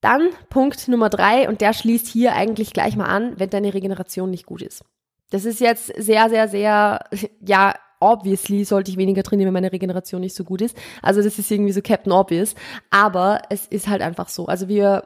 Dann 0.00 0.28
Punkt 0.48 0.88
Nummer 0.88 1.10
drei, 1.10 1.48
und 1.48 1.60
der 1.60 1.72
schließt 1.72 2.06
hier 2.06 2.34
eigentlich 2.34 2.72
gleich 2.72 2.96
mal 2.96 3.06
an, 3.06 3.34
wenn 3.38 3.50
deine 3.50 3.74
Regeneration 3.74 4.30
nicht 4.30 4.46
gut 4.46 4.62
ist. 4.62 4.84
Das 5.30 5.44
ist 5.44 5.60
jetzt 5.60 5.86
sehr, 5.96 6.28
sehr, 6.30 6.48
sehr, 6.48 7.04
ja, 7.40 7.74
obviously 8.00 8.64
sollte 8.64 8.90
ich 8.90 8.96
weniger 8.96 9.22
trainieren, 9.22 9.48
wenn 9.48 9.54
meine 9.54 9.72
Regeneration 9.72 10.20
nicht 10.20 10.34
so 10.34 10.44
gut 10.44 10.62
ist. 10.62 10.76
Also 11.02 11.22
das 11.22 11.38
ist 11.38 11.50
irgendwie 11.50 11.72
so 11.72 11.82
Captain 11.82 12.12
Obvious. 12.12 12.54
Aber 12.90 13.42
es 13.50 13.66
ist 13.66 13.88
halt 13.88 14.02
einfach 14.02 14.28
so. 14.28 14.46
Also 14.46 14.68
wir 14.68 15.04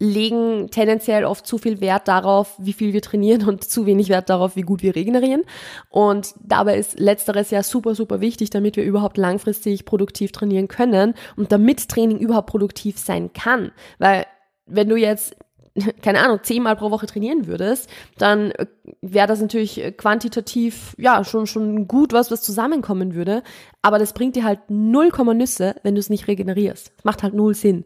legen 0.00 0.70
tendenziell 0.70 1.24
oft 1.26 1.46
zu 1.46 1.58
viel 1.58 1.80
Wert 1.82 2.08
darauf, 2.08 2.54
wie 2.58 2.72
viel 2.72 2.94
wir 2.94 3.02
trainieren 3.02 3.46
und 3.46 3.64
zu 3.64 3.84
wenig 3.84 4.08
Wert 4.08 4.30
darauf, 4.30 4.56
wie 4.56 4.62
gut 4.62 4.82
wir 4.82 4.96
regenerieren. 4.96 5.42
Und 5.90 6.34
dabei 6.42 6.78
ist 6.78 6.98
letzteres 6.98 7.50
ja 7.50 7.62
super, 7.62 7.94
super 7.94 8.20
wichtig, 8.20 8.48
damit 8.48 8.76
wir 8.76 8.84
überhaupt 8.84 9.18
langfristig 9.18 9.84
produktiv 9.84 10.32
trainieren 10.32 10.68
können 10.68 11.14
und 11.36 11.52
damit 11.52 11.88
Training 11.88 12.18
überhaupt 12.18 12.48
produktiv 12.48 12.98
sein 12.98 13.32
kann. 13.34 13.72
Weil 13.98 14.24
wenn 14.64 14.88
du 14.88 14.96
jetzt 14.96 15.36
keine 16.02 16.20
Ahnung, 16.20 16.40
zehnmal 16.42 16.76
pro 16.76 16.90
Woche 16.90 17.06
trainieren 17.06 17.46
würdest, 17.46 17.88
dann 18.18 18.50
äh, 18.52 18.66
wäre 19.00 19.26
das 19.26 19.40
natürlich 19.40 19.82
äh, 19.82 19.92
quantitativ, 19.92 20.94
ja, 20.98 21.24
schon, 21.24 21.46
schon 21.46 21.88
gut 21.88 22.12
was, 22.12 22.30
was 22.30 22.42
zusammenkommen 22.42 23.14
würde. 23.14 23.42
Aber 23.82 23.98
das 23.98 24.12
bringt 24.12 24.36
dir 24.36 24.44
halt 24.44 24.60
null 24.68 25.10
Komma 25.10 25.34
Nüsse, 25.34 25.76
wenn 25.82 25.94
du 25.94 26.00
es 26.00 26.10
nicht 26.10 26.28
regenerierst. 26.28 26.92
Macht 27.04 27.22
halt 27.22 27.34
null 27.34 27.54
Sinn. 27.54 27.84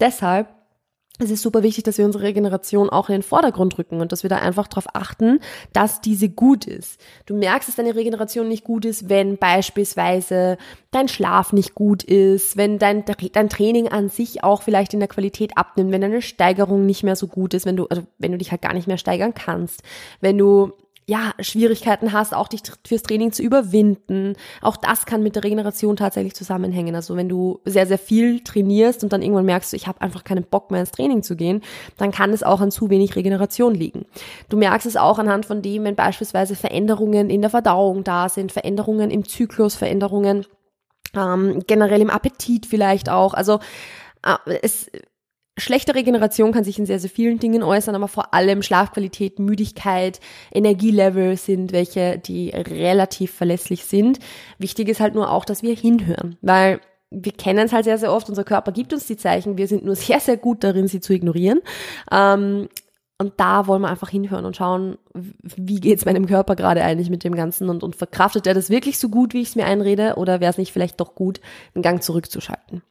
Deshalb 0.00 0.48
es 1.18 1.30
ist 1.30 1.42
super 1.42 1.62
wichtig, 1.62 1.84
dass 1.84 1.98
wir 1.98 2.06
unsere 2.06 2.24
Regeneration 2.24 2.88
auch 2.88 3.08
in 3.08 3.16
den 3.16 3.22
Vordergrund 3.22 3.78
rücken 3.78 4.00
und 4.00 4.12
dass 4.12 4.22
wir 4.22 4.30
da 4.30 4.38
einfach 4.38 4.66
darauf 4.66 4.86
achten, 4.94 5.40
dass 5.72 6.00
diese 6.00 6.30
gut 6.30 6.64
ist. 6.64 7.00
Du 7.26 7.36
merkst, 7.36 7.68
dass 7.68 7.76
deine 7.76 7.94
Regeneration 7.94 8.48
nicht 8.48 8.64
gut 8.64 8.84
ist, 8.84 9.08
wenn 9.08 9.36
beispielsweise 9.36 10.56
dein 10.90 11.08
Schlaf 11.08 11.52
nicht 11.52 11.74
gut 11.74 12.02
ist, 12.02 12.56
wenn 12.56 12.78
dein, 12.78 13.04
dein 13.04 13.48
Training 13.50 13.88
an 13.88 14.08
sich 14.08 14.42
auch 14.42 14.62
vielleicht 14.62 14.94
in 14.94 15.00
der 15.00 15.08
Qualität 15.08 15.56
abnimmt, 15.56 15.92
wenn 15.92 16.00
deine 16.00 16.22
Steigerung 16.22 16.86
nicht 16.86 17.02
mehr 17.02 17.16
so 17.16 17.28
gut 17.28 17.52
ist, 17.54 17.66
wenn 17.66 17.76
du, 17.76 17.86
also 17.86 18.02
wenn 18.18 18.32
du 18.32 18.38
dich 18.38 18.50
halt 18.50 18.62
gar 18.62 18.72
nicht 18.72 18.88
mehr 18.88 18.98
steigern 18.98 19.34
kannst, 19.34 19.82
wenn 20.20 20.38
du 20.38 20.72
ja, 21.06 21.32
Schwierigkeiten 21.40 22.12
hast, 22.12 22.34
auch 22.34 22.48
dich 22.48 22.62
fürs 22.86 23.02
Training 23.02 23.32
zu 23.32 23.42
überwinden. 23.42 24.34
Auch 24.60 24.76
das 24.76 25.04
kann 25.04 25.22
mit 25.22 25.34
der 25.34 25.44
Regeneration 25.44 25.96
tatsächlich 25.96 26.34
zusammenhängen. 26.34 26.94
Also 26.94 27.16
wenn 27.16 27.28
du 27.28 27.60
sehr, 27.64 27.86
sehr 27.86 27.98
viel 27.98 28.40
trainierst 28.40 29.02
und 29.02 29.12
dann 29.12 29.22
irgendwann 29.22 29.44
merkst, 29.44 29.74
ich 29.74 29.86
habe 29.88 30.00
einfach 30.00 30.22
keinen 30.22 30.44
Bock 30.44 30.70
mehr 30.70 30.80
ins 30.80 30.92
Training 30.92 31.22
zu 31.22 31.34
gehen, 31.34 31.62
dann 31.96 32.12
kann 32.12 32.32
es 32.32 32.42
auch 32.42 32.60
an 32.60 32.70
zu 32.70 32.88
wenig 32.88 33.16
Regeneration 33.16 33.74
liegen. 33.74 34.06
Du 34.48 34.56
merkst 34.56 34.86
es 34.86 34.96
auch 34.96 35.18
anhand 35.18 35.44
von 35.44 35.60
dem, 35.60 35.84
wenn 35.84 35.96
beispielsweise 35.96 36.54
Veränderungen 36.54 37.30
in 37.30 37.40
der 37.40 37.50
Verdauung 37.50 38.04
da 38.04 38.28
sind, 38.28 38.52
Veränderungen 38.52 39.10
im 39.10 39.26
Zyklus, 39.26 39.74
Veränderungen 39.74 40.46
ähm, 41.16 41.62
generell 41.66 42.00
im 42.00 42.10
Appetit 42.10 42.66
vielleicht 42.66 43.08
auch. 43.08 43.34
Also 43.34 43.58
äh, 44.24 44.36
es 44.62 44.90
Schlechte 45.62 45.94
Regeneration 45.94 46.50
kann 46.50 46.64
sich 46.64 46.80
in 46.80 46.86
sehr, 46.86 46.98
sehr 46.98 47.08
vielen 47.08 47.38
Dingen 47.38 47.62
äußern, 47.62 47.94
aber 47.94 48.08
vor 48.08 48.34
allem 48.34 48.62
Schlafqualität, 48.62 49.38
Müdigkeit, 49.38 50.18
Energielevel 50.52 51.36
sind 51.36 51.70
welche, 51.70 52.18
die 52.18 52.50
relativ 52.50 53.32
verlässlich 53.32 53.84
sind. 53.84 54.18
Wichtig 54.58 54.88
ist 54.88 54.98
halt 54.98 55.14
nur 55.14 55.30
auch, 55.30 55.44
dass 55.44 55.62
wir 55.62 55.76
hinhören, 55.76 56.36
weil 56.42 56.80
wir 57.10 57.30
kennen 57.30 57.66
es 57.66 57.72
halt 57.72 57.84
sehr, 57.84 57.96
sehr 57.96 58.12
oft, 58.12 58.28
unser 58.28 58.42
Körper 58.42 58.72
gibt 58.72 58.92
uns 58.92 59.06
die 59.06 59.16
Zeichen, 59.16 59.56
wir 59.56 59.68
sind 59.68 59.84
nur 59.84 59.94
sehr, 59.96 60.18
sehr 60.18 60.36
gut 60.36 60.64
darin, 60.64 60.88
sie 60.88 60.98
zu 60.98 61.12
ignorieren. 61.12 61.60
Ähm, 62.10 62.68
und 63.18 63.34
da 63.36 63.68
wollen 63.68 63.82
wir 63.82 63.88
einfach 63.88 64.08
hinhören 64.08 64.44
und 64.44 64.56
schauen, 64.56 64.98
wie 65.14 65.78
geht's 65.78 66.06
meinem 66.06 66.26
Körper 66.26 66.56
gerade 66.56 66.82
eigentlich 66.82 67.08
mit 67.08 67.22
dem 67.22 67.36
Ganzen 67.36 67.68
und, 67.68 67.84
und 67.84 67.94
verkraftet 67.94 68.48
er 68.48 68.54
das 68.54 68.68
wirklich 68.68 68.98
so 68.98 69.10
gut, 69.10 69.32
wie 69.32 69.42
ich 69.42 69.50
es 69.50 69.54
mir 69.54 69.66
einrede, 69.66 70.16
oder 70.16 70.40
wäre 70.40 70.50
es 70.50 70.58
nicht 70.58 70.72
vielleicht 70.72 70.98
doch 71.00 71.14
gut, 71.14 71.40
den 71.76 71.82
Gang 71.82 72.02
zurückzuschalten? 72.02 72.82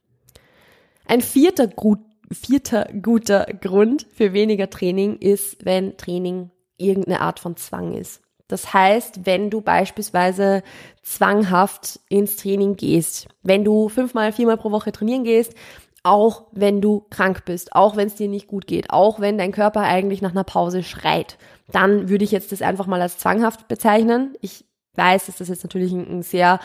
Ein 1.06 1.20
vierter 1.20 1.66
gut 1.66 1.98
vierter 2.34 2.88
guter 3.00 3.46
Grund 3.60 4.06
für 4.14 4.32
weniger 4.32 4.70
Training 4.70 5.18
ist, 5.18 5.64
wenn 5.64 5.96
Training 5.96 6.50
irgendeine 6.76 7.20
Art 7.20 7.40
von 7.40 7.56
Zwang 7.56 7.94
ist. 7.94 8.20
Das 8.48 8.74
heißt, 8.74 9.24
wenn 9.24 9.48
du 9.48 9.62
beispielsweise 9.62 10.62
zwanghaft 11.02 12.00
ins 12.08 12.36
Training 12.36 12.76
gehst, 12.76 13.28
wenn 13.42 13.64
du 13.64 13.88
fünfmal, 13.88 14.32
viermal 14.32 14.58
pro 14.58 14.70
Woche 14.70 14.92
trainieren 14.92 15.24
gehst, 15.24 15.54
auch 16.02 16.46
wenn 16.52 16.80
du 16.80 17.06
krank 17.10 17.44
bist, 17.44 17.74
auch 17.74 17.96
wenn 17.96 18.08
es 18.08 18.16
dir 18.16 18.28
nicht 18.28 18.48
gut 18.48 18.66
geht, 18.66 18.90
auch 18.90 19.20
wenn 19.20 19.38
dein 19.38 19.52
Körper 19.52 19.80
eigentlich 19.82 20.20
nach 20.20 20.32
einer 20.32 20.44
Pause 20.44 20.82
schreit, 20.82 21.38
dann 21.70 22.08
würde 22.08 22.24
ich 22.24 22.32
jetzt 22.32 22.52
das 22.52 22.60
einfach 22.60 22.86
mal 22.86 23.00
als 23.00 23.18
zwanghaft 23.18 23.68
bezeichnen. 23.68 24.34
Ich 24.40 24.64
weiß, 24.96 25.26
dass 25.26 25.36
das 25.36 25.48
jetzt 25.48 25.62
natürlich 25.62 25.92
ein, 25.92 26.22
sehr, 26.22 26.60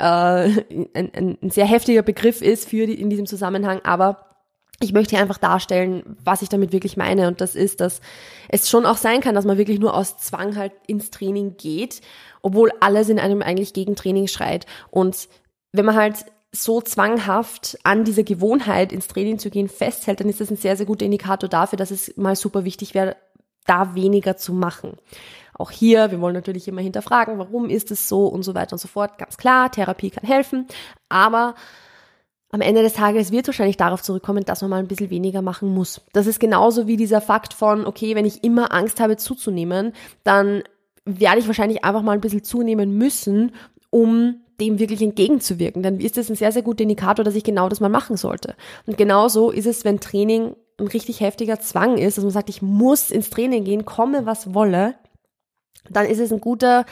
äh, 0.00 0.04
ein, 0.04 1.36
ein, 1.40 1.50
sehr 1.50 1.66
heftiger 1.66 2.02
Begriff 2.02 2.42
ist 2.42 2.68
für 2.68 2.86
die, 2.86 3.00
in 3.00 3.10
diesem 3.10 3.26
Zusammenhang, 3.26 3.80
aber 3.84 4.27
ich 4.80 4.92
möchte 4.92 5.16
hier 5.16 5.22
einfach 5.22 5.38
darstellen, 5.38 6.16
was 6.22 6.42
ich 6.42 6.48
damit 6.48 6.72
wirklich 6.72 6.96
meine. 6.96 7.26
Und 7.26 7.40
das 7.40 7.54
ist, 7.54 7.80
dass 7.80 8.00
es 8.48 8.70
schon 8.70 8.86
auch 8.86 8.96
sein 8.96 9.20
kann, 9.20 9.34
dass 9.34 9.44
man 9.44 9.58
wirklich 9.58 9.80
nur 9.80 9.94
aus 9.94 10.18
Zwang 10.18 10.56
halt 10.56 10.72
ins 10.86 11.10
Training 11.10 11.56
geht, 11.56 12.00
obwohl 12.42 12.70
alles 12.80 13.08
in 13.08 13.18
einem 13.18 13.42
eigentlich 13.42 13.72
gegen 13.72 13.96
Training 13.96 14.28
schreit. 14.28 14.66
Und 14.90 15.28
wenn 15.72 15.84
man 15.84 15.96
halt 15.96 16.26
so 16.52 16.80
zwanghaft 16.80 17.78
an 17.82 18.04
dieser 18.04 18.22
Gewohnheit 18.22 18.92
ins 18.92 19.08
Training 19.08 19.38
zu 19.38 19.50
gehen 19.50 19.68
festhält, 19.68 20.20
dann 20.20 20.28
ist 20.28 20.40
das 20.40 20.50
ein 20.50 20.56
sehr, 20.56 20.76
sehr 20.76 20.86
guter 20.86 21.04
Indikator 21.04 21.48
dafür, 21.48 21.76
dass 21.76 21.90
es 21.90 22.16
mal 22.16 22.36
super 22.36 22.64
wichtig 22.64 22.94
wäre, 22.94 23.16
da 23.66 23.94
weniger 23.94 24.36
zu 24.36 24.54
machen. 24.54 24.96
Auch 25.54 25.70
hier, 25.70 26.10
wir 26.10 26.20
wollen 26.20 26.34
natürlich 26.34 26.68
immer 26.68 26.80
hinterfragen, 26.80 27.38
warum 27.38 27.68
ist 27.68 27.90
es 27.90 28.08
so 28.08 28.26
und 28.28 28.44
so 28.44 28.54
weiter 28.54 28.74
und 28.74 28.78
so 28.78 28.88
fort. 28.88 29.18
Ganz 29.18 29.36
klar, 29.36 29.70
Therapie 29.70 30.10
kann 30.10 30.26
helfen, 30.26 30.66
aber 31.08 31.54
am 32.50 32.60
Ende 32.60 32.82
des 32.82 32.94
Tages 32.94 33.30
wird 33.30 33.46
wahrscheinlich 33.46 33.76
darauf 33.76 34.02
zurückkommen, 34.02 34.44
dass 34.44 34.62
man 34.62 34.70
mal 34.70 34.78
ein 34.78 34.88
bisschen 34.88 35.10
weniger 35.10 35.42
machen 35.42 35.72
muss. 35.72 36.00
Das 36.12 36.26
ist 36.26 36.40
genauso 36.40 36.86
wie 36.86 36.96
dieser 36.96 37.20
Fakt 37.20 37.52
von, 37.52 37.86
okay, 37.86 38.14
wenn 38.14 38.24
ich 38.24 38.42
immer 38.42 38.72
Angst 38.72 39.00
habe 39.00 39.16
zuzunehmen, 39.16 39.92
dann 40.24 40.62
werde 41.04 41.40
ich 41.40 41.46
wahrscheinlich 41.46 41.84
einfach 41.84 42.02
mal 42.02 42.12
ein 42.12 42.20
bisschen 42.20 42.44
zunehmen 42.44 42.96
müssen, 42.96 43.52
um 43.90 44.40
dem 44.60 44.78
wirklich 44.78 45.02
entgegenzuwirken. 45.02 45.82
Dann 45.82 46.00
ist 46.00 46.16
das 46.16 46.30
ein 46.30 46.36
sehr, 46.36 46.52
sehr 46.52 46.62
guter 46.62 46.82
Indikator, 46.82 47.24
dass 47.24 47.34
ich 47.34 47.44
genau 47.44 47.68
das 47.68 47.80
mal 47.80 47.88
machen 47.88 48.16
sollte. 48.16 48.56
Und 48.86 48.96
genauso 48.96 49.50
ist 49.50 49.66
es, 49.66 49.84
wenn 49.84 50.00
Training 50.00 50.56
ein 50.78 50.86
richtig 50.86 51.20
heftiger 51.20 51.60
Zwang 51.60 51.98
ist, 51.98 52.16
dass 52.16 52.24
man 52.24 52.32
sagt, 52.32 52.48
ich 52.48 52.62
muss 52.62 53.10
ins 53.10 53.30
Training 53.30 53.64
gehen, 53.64 53.84
komme 53.84 54.26
was 54.26 54.54
wolle, 54.54 54.94
dann 55.90 56.06
ist 56.06 56.18
es 56.18 56.32
ein 56.32 56.40
guter 56.40 56.86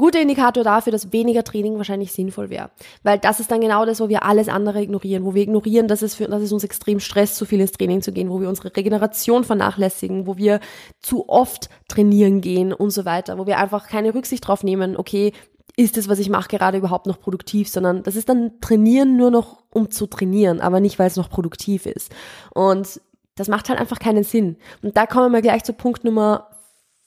guter 0.00 0.20
Indikator 0.20 0.64
dafür, 0.64 0.90
dass 0.90 1.12
weniger 1.12 1.44
Training 1.44 1.76
wahrscheinlich 1.76 2.10
sinnvoll 2.10 2.50
wäre. 2.50 2.70
Weil 3.02 3.18
das 3.18 3.38
ist 3.38 3.50
dann 3.50 3.60
genau 3.60 3.84
das, 3.84 4.00
wo 4.00 4.08
wir 4.08 4.24
alles 4.24 4.48
andere 4.48 4.82
ignorieren, 4.82 5.24
wo 5.24 5.34
wir 5.34 5.42
ignorieren, 5.42 5.88
dass 5.88 6.02
es, 6.02 6.14
für, 6.14 6.24
dass 6.24 6.42
es 6.42 6.52
uns 6.52 6.64
extrem 6.64 7.00
stresst, 7.00 7.36
zu 7.36 7.44
viel 7.44 7.60
ins 7.60 7.72
Training 7.72 8.02
zu 8.02 8.10
gehen, 8.10 8.30
wo 8.30 8.40
wir 8.40 8.48
unsere 8.48 8.74
Regeneration 8.74 9.44
vernachlässigen, 9.44 10.26
wo 10.26 10.36
wir 10.36 10.60
zu 11.00 11.28
oft 11.28 11.68
trainieren 11.86 12.40
gehen 12.40 12.72
und 12.72 12.90
so 12.90 13.04
weiter, 13.04 13.38
wo 13.38 13.46
wir 13.46 13.58
einfach 13.58 13.88
keine 13.88 14.14
Rücksicht 14.14 14.46
drauf 14.48 14.64
nehmen, 14.64 14.96
okay, 14.96 15.32
ist 15.76 15.96
das, 15.96 16.08
was 16.08 16.18
ich 16.18 16.30
mache, 16.30 16.48
gerade 16.48 16.78
überhaupt 16.78 17.06
noch 17.06 17.20
produktiv, 17.20 17.68
sondern 17.68 18.02
das 18.02 18.16
ist 18.16 18.28
dann 18.28 18.60
Trainieren 18.60 19.16
nur 19.16 19.30
noch, 19.30 19.62
um 19.70 19.90
zu 19.90 20.06
trainieren, 20.06 20.60
aber 20.60 20.80
nicht, 20.80 20.98
weil 20.98 21.06
es 21.06 21.16
noch 21.16 21.30
produktiv 21.30 21.86
ist. 21.86 22.10
Und 22.54 23.00
das 23.36 23.48
macht 23.48 23.68
halt 23.68 23.78
einfach 23.78 23.98
keinen 23.98 24.24
Sinn. 24.24 24.56
Und 24.82 24.96
da 24.96 25.06
kommen 25.06 25.32
wir 25.32 25.42
gleich 25.42 25.62
zu 25.62 25.72
Punkt 25.72 26.04
Nummer 26.04 26.48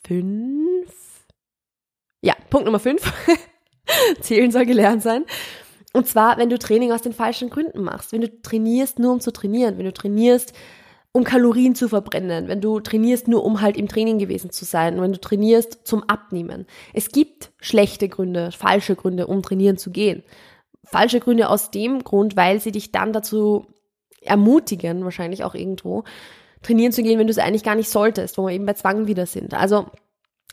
fünf 0.05 0.72
ja, 2.23 2.33
Punkt 2.49 2.65
Nummer 2.65 2.79
fünf. 2.79 3.13
Zählen 4.21 4.51
soll 4.51 4.65
gelernt 4.65 5.03
sein. 5.03 5.25
Und 5.91 6.07
zwar, 6.07 6.37
wenn 6.37 6.49
du 6.49 6.57
Training 6.57 6.91
aus 6.91 7.01
den 7.01 7.13
falschen 7.13 7.49
Gründen 7.49 7.83
machst. 7.83 8.13
Wenn 8.13 8.21
du 8.21 8.41
trainierst 8.41 8.97
nur 8.97 9.11
um 9.11 9.19
zu 9.19 9.31
trainieren. 9.31 9.77
Wenn 9.77 9.85
du 9.85 9.93
trainierst, 9.93 10.53
um 11.11 11.25
Kalorien 11.25 11.75
zu 11.75 11.89
verbrennen. 11.89 12.47
Wenn 12.47 12.61
du 12.61 12.79
trainierst 12.79 13.27
nur 13.27 13.43
um 13.43 13.61
halt 13.61 13.75
im 13.75 13.89
Training 13.89 14.19
gewesen 14.19 14.51
zu 14.51 14.63
sein. 14.63 14.99
Wenn 14.99 15.11
du 15.11 15.19
trainierst 15.19 15.85
zum 15.85 16.03
Abnehmen. 16.03 16.65
Es 16.93 17.09
gibt 17.09 17.51
schlechte 17.59 18.07
Gründe, 18.07 18.51
falsche 18.51 18.95
Gründe, 18.95 19.27
um 19.27 19.43
trainieren 19.43 19.77
zu 19.77 19.91
gehen. 19.91 20.23
Falsche 20.85 21.19
Gründe 21.19 21.49
aus 21.49 21.71
dem 21.71 22.05
Grund, 22.05 22.37
weil 22.37 22.61
sie 22.61 22.71
dich 22.71 22.93
dann 22.93 23.11
dazu 23.11 23.67
ermutigen, 24.21 25.03
wahrscheinlich 25.03 25.43
auch 25.43 25.55
irgendwo, 25.55 26.05
trainieren 26.61 26.93
zu 26.93 27.03
gehen, 27.03 27.19
wenn 27.19 27.27
du 27.27 27.31
es 27.31 27.37
eigentlich 27.37 27.63
gar 27.63 27.75
nicht 27.75 27.89
solltest, 27.89 28.37
wo 28.37 28.47
wir 28.47 28.53
eben 28.53 28.65
bei 28.65 28.73
Zwang 28.73 29.07
wieder 29.07 29.25
sind. 29.25 29.53
Also 29.53 29.87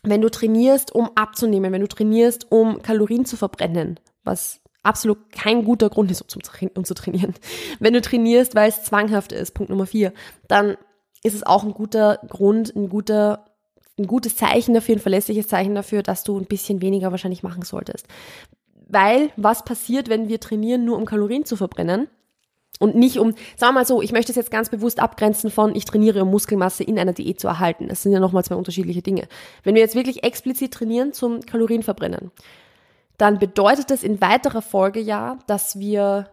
wenn 0.02 0.21
du 0.21 0.30
trainierst, 0.30 0.95
um 0.95 1.11
abzunehmen, 1.14 1.73
wenn 1.73 1.80
du 1.80 1.88
trainierst, 1.88 2.50
um 2.50 2.83
Kalorien 2.83 3.25
zu 3.25 3.37
verbrennen, 3.37 4.00
was 4.25 4.61
absolut 4.83 5.30
kein 5.30 5.64
guter 5.64 5.90
Grund 5.90 6.11
ist, 6.11 6.23
um 6.23 6.85
zu 6.85 6.95
trainieren. 6.95 7.35
Wenn 7.80 7.92
du 7.92 8.00
trainierst, 8.00 8.54
weil 8.54 8.71
es 8.71 8.83
zwanghaft 8.83 9.33
ist, 9.33 9.52
Punkt 9.52 9.71
Nummer 9.71 9.87
vier, 9.87 10.12
dann 10.49 10.76
ist 11.23 11.35
es 11.35 11.42
auch 11.42 11.64
ein 11.64 11.73
guter 11.73 12.19
Grund, 12.28 12.75
ein 12.75 12.88
guter, 12.88 13.45
ein 13.99 14.07
gutes 14.07 14.37
Zeichen 14.37 14.73
dafür, 14.73 14.97
ein 14.97 15.00
verlässliches 15.00 15.49
Zeichen 15.49 15.75
dafür, 15.75 16.02
dass 16.02 16.25
du 16.25 16.38
ein 16.38 16.47
bisschen 16.47 16.80
weniger 16.80 17.11
wahrscheinlich 17.11 17.42
machen 17.42 17.62
solltest. 17.62 18.07
Weil 18.88 19.30
was 19.37 19.64
passiert, 19.64 20.09
wenn 20.09 20.28
wir 20.28 20.40
trainieren, 20.40 20.85
nur 20.85 20.97
um 20.97 21.04
Kalorien 21.04 21.45
zu 21.45 21.57
verbrennen? 21.57 22.09
Und 22.81 22.95
nicht 22.97 23.19
um, 23.19 23.35
sagen 23.57 23.75
wir 23.75 23.81
mal 23.81 23.87
so, 23.87 24.01
ich 24.01 24.11
möchte 24.11 24.33
es 24.33 24.37
jetzt 24.37 24.51
ganz 24.51 24.71
bewusst 24.71 25.01
abgrenzen 25.01 25.51
von, 25.51 25.77
ich 25.77 25.85
trainiere, 25.85 26.23
um 26.23 26.31
Muskelmasse 26.31 26.83
in 26.83 26.99
einer 26.99 27.13
Diät 27.13 27.39
zu 27.39 27.47
erhalten. 27.47 27.89
Das 27.89 28.03
sind 28.03 28.13
ja 28.13 28.21
nochmal 28.21 28.43
zwei 28.43 28.55
unterschiedliche 28.55 29.03
Dinge. 29.03 29.29
Wenn 29.63 29.75
wir 29.75 29.83
jetzt 29.83 29.95
wirklich 29.95 30.25
explizit 30.25 30.73
trainieren 30.73 31.13
zum 31.13 31.43
Kalorienverbrennen, 31.43 32.31
dann 33.19 33.39
bedeutet 33.39 33.91
das 33.91 34.03
in 34.03 34.23
weiterer 34.23 34.63
Folge 34.63 34.99
ja, 34.99 35.39
dass 35.47 35.79
wir 35.79 36.31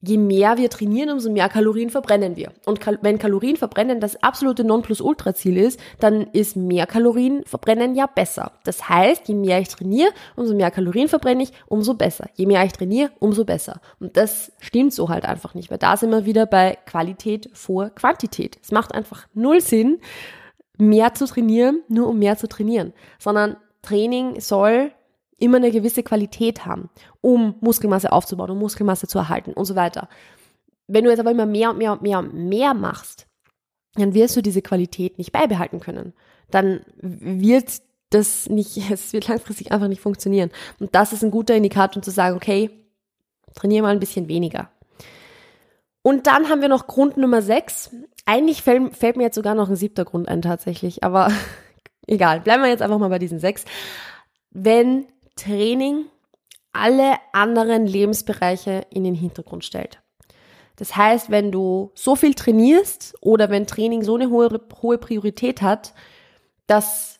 je 0.00 0.16
mehr 0.16 0.58
wir 0.58 0.70
trainieren, 0.70 1.10
umso 1.10 1.30
mehr 1.30 1.48
Kalorien 1.48 1.90
verbrennen 1.90 2.36
wir. 2.36 2.52
Und 2.64 2.80
kal 2.80 2.98
wenn 3.02 3.18
Kalorien 3.18 3.56
verbrennen 3.56 4.00
das 4.00 4.22
absolute 4.22 4.64
Nonplusultra-Ziel 4.64 5.56
ist, 5.56 5.80
dann 5.98 6.28
ist 6.32 6.56
mehr 6.56 6.86
Kalorien 6.86 7.44
verbrennen 7.44 7.94
ja 7.94 8.06
besser. 8.06 8.52
Das 8.64 8.88
heißt, 8.88 9.28
je 9.28 9.34
mehr 9.34 9.60
ich 9.60 9.68
trainiere, 9.68 10.10
umso 10.36 10.54
mehr 10.54 10.70
Kalorien 10.70 11.08
verbrenne 11.08 11.42
ich, 11.42 11.52
umso 11.66 11.94
besser. 11.94 12.28
Je 12.34 12.46
mehr 12.46 12.64
ich 12.64 12.72
trainiere, 12.72 13.10
umso 13.18 13.44
besser. 13.44 13.80
Und 13.98 14.16
das 14.16 14.52
stimmt 14.60 14.92
so 14.92 15.08
halt 15.08 15.24
einfach 15.24 15.54
nicht, 15.54 15.70
weil 15.70 15.78
da 15.78 15.96
sind 15.96 16.10
wir 16.10 16.24
wieder 16.24 16.46
bei 16.46 16.78
Qualität 16.86 17.50
vor 17.52 17.90
Quantität. 17.90 18.58
Es 18.62 18.70
macht 18.70 18.94
einfach 18.94 19.26
null 19.34 19.60
Sinn, 19.60 19.98
mehr 20.78 21.14
zu 21.14 21.26
trainieren, 21.26 21.82
nur 21.88 22.06
um 22.06 22.18
mehr 22.18 22.36
zu 22.36 22.48
trainieren, 22.48 22.92
sondern 23.18 23.56
Training 23.82 24.40
soll 24.40 24.92
immer 25.38 25.58
eine 25.58 25.70
gewisse 25.70 26.02
Qualität 26.02 26.66
haben, 26.66 26.90
um 27.20 27.54
Muskelmasse 27.60 28.12
aufzubauen, 28.12 28.50
um 28.50 28.58
Muskelmasse 28.58 29.06
zu 29.06 29.18
erhalten 29.18 29.52
und 29.52 29.64
so 29.64 29.76
weiter. 29.76 30.08
Wenn 30.86 31.04
du 31.04 31.10
jetzt 31.10 31.20
aber 31.20 31.30
immer 31.30 31.46
mehr 31.46 31.70
und 31.70 31.78
mehr 31.78 31.92
und 31.92 32.02
mehr 32.02 32.18
und 32.18 32.34
mehr 32.34 32.74
machst, 32.74 33.26
dann 33.94 34.14
wirst 34.14 34.36
du 34.36 34.42
diese 34.42 34.62
Qualität 34.62 35.18
nicht 35.18 35.32
beibehalten 35.32 35.80
können. 35.80 36.12
Dann 36.50 36.80
wird 37.00 37.82
das 38.10 38.48
nicht, 38.48 38.76
es 38.90 39.12
wird 39.12 39.28
langfristig 39.28 39.72
einfach 39.72 39.88
nicht 39.88 40.00
funktionieren. 40.00 40.50
Und 40.80 40.94
das 40.94 41.12
ist 41.12 41.22
ein 41.22 41.30
guter 41.30 41.54
Indikator, 41.54 41.96
um 41.96 42.02
zu 42.02 42.10
sagen, 42.10 42.36
okay, 42.36 42.70
trainiere 43.54 43.82
mal 43.82 43.92
ein 43.92 44.00
bisschen 44.00 44.28
weniger. 44.28 44.70
Und 46.02 46.26
dann 46.26 46.48
haben 46.48 46.62
wir 46.62 46.68
noch 46.68 46.86
Grund 46.86 47.16
Nummer 47.16 47.42
6. 47.42 47.90
Eigentlich 48.24 48.62
fällt, 48.62 48.96
fällt, 48.96 49.16
mir 49.16 49.24
jetzt 49.24 49.34
sogar 49.34 49.54
noch 49.54 49.68
ein 49.68 49.76
siebter 49.76 50.04
Grund 50.04 50.28
ein 50.28 50.42
tatsächlich, 50.42 51.02
aber 51.02 51.30
egal, 52.06 52.40
bleiben 52.40 52.62
wir 52.62 52.70
jetzt 52.70 52.82
einfach 52.82 52.98
mal 52.98 53.08
bei 53.08 53.18
diesen 53.18 53.40
sechs. 53.40 53.64
Wenn 54.50 55.06
Training 55.38 56.06
alle 56.72 57.14
anderen 57.32 57.86
Lebensbereiche 57.86 58.86
in 58.90 59.04
den 59.04 59.14
Hintergrund 59.14 59.64
stellt. 59.64 60.00
Das 60.76 60.94
heißt, 60.94 61.30
wenn 61.30 61.50
du 61.50 61.90
so 61.94 62.14
viel 62.14 62.34
trainierst 62.34 63.16
oder 63.20 63.50
wenn 63.50 63.66
Training 63.66 64.02
so 64.02 64.14
eine 64.14 64.30
hohe, 64.30 64.60
hohe 64.80 64.98
Priorität 64.98 65.60
hat, 65.60 65.92
dass 66.66 67.18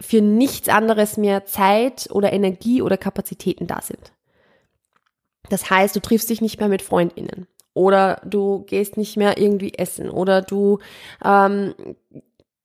für 0.00 0.20
nichts 0.20 0.68
anderes 0.68 1.16
mehr 1.16 1.46
Zeit 1.46 2.08
oder 2.12 2.32
Energie 2.32 2.82
oder 2.82 2.96
Kapazitäten 2.96 3.66
da 3.66 3.80
sind. 3.80 4.12
Das 5.48 5.70
heißt, 5.70 5.96
du 5.96 6.00
triffst 6.00 6.30
dich 6.30 6.40
nicht 6.40 6.60
mehr 6.60 6.68
mit 6.68 6.82
Freundinnen 6.82 7.46
oder 7.74 8.20
du 8.24 8.64
gehst 8.64 8.96
nicht 8.96 9.16
mehr 9.16 9.38
irgendwie 9.38 9.74
essen 9.74 10.10
oder 10.10 10.42
du 10.42 10.78
ähm, 11.24 11.74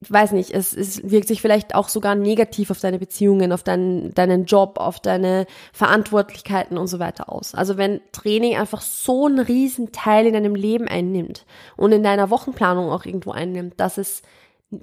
weiß 0.10 0.32
nicht, 0.32 0.52
es, 0.52 0.76
es 0.76 1.10
wirkt 1.10 1.28
sich 1.28 1.42
vielleicht 1.42 1.76
auch 1.76 1.88
sogar 1.88 2.16
negativ 2.16 2.72
auf 2.72 2.80
deine 2.80 2.98
Beziehungen, 2.98 3.52
auf 3.52 3.62
deinen, 3.62 4.14
deinen 4.16 4.46
Job, 4.46 4.80
auf 4.80 5.00
deine 5.00 5.46
Verantwortlichkeiten 5.74 6.78
und 6.78 6.88
so 6.88 6.98
weiter 6.98 7.32
aus. 7.32 7.54
Also 7.54 7.78
wenn 7.78 8.02
Training 8.12 8.58
einfach 8.58 8.82
so 8.82 9.28
einen 9.28 9.40
riesen 9.40 9.92
Teil 9.92 10.26
in 10.26 10.34
deinem 10.34 10.56
Leben 10.56 10.88
einnimmt 10.88 11.46
und 11.78 11.92
in 11.92 12.02
deiner 12.02 12.32
Wochenplanung 12.32 12.90
auch 12.90 13.06
irgendwo 13.06 13.32
einnimmt, 13.32 13.80
dass 13.80 14.00
es 14.00 14.24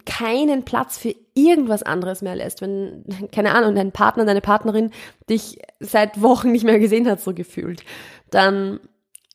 keinen 0.05 0.65
Platz 0.65 0.99
für 0.99 1.15
irgendwas 1.35 1.83
anderes 1.83 2.23
mehr 2.23 2.37
lässt, 2.37 2.61
wenn, 2.61 3.05
keine 3.33 3.55
Ahnung, 3.55 3.75
dein 3.75 3.91
Partner, 3.91 4.25
deine 4.25 4.41
Partnerin 4.41 4.93
dich 5.29 5.59
seit 5.81 6.23
Wochen 6.23 6.53
nicht 6.53 6.65
mehr 6.65 6.79
gesehen 6.79 7.09
hat, 7.09 7.21
so 7.21 7.35
gefühlt, 7.35 7.83
dann 8.31 8.79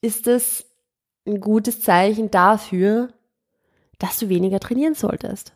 ist 0.02 0.28
es 0.28 0.66
ein 1.28 1.42
gutes 1.42 1.82
Zeichen 1.82 2.32
dafür, 2.32 3.10
dass 4.00 4.18
du 4.18 4.30
weniger 4.30 4.60
trainieren 4.60 4.96
solltest. 4.96 5.54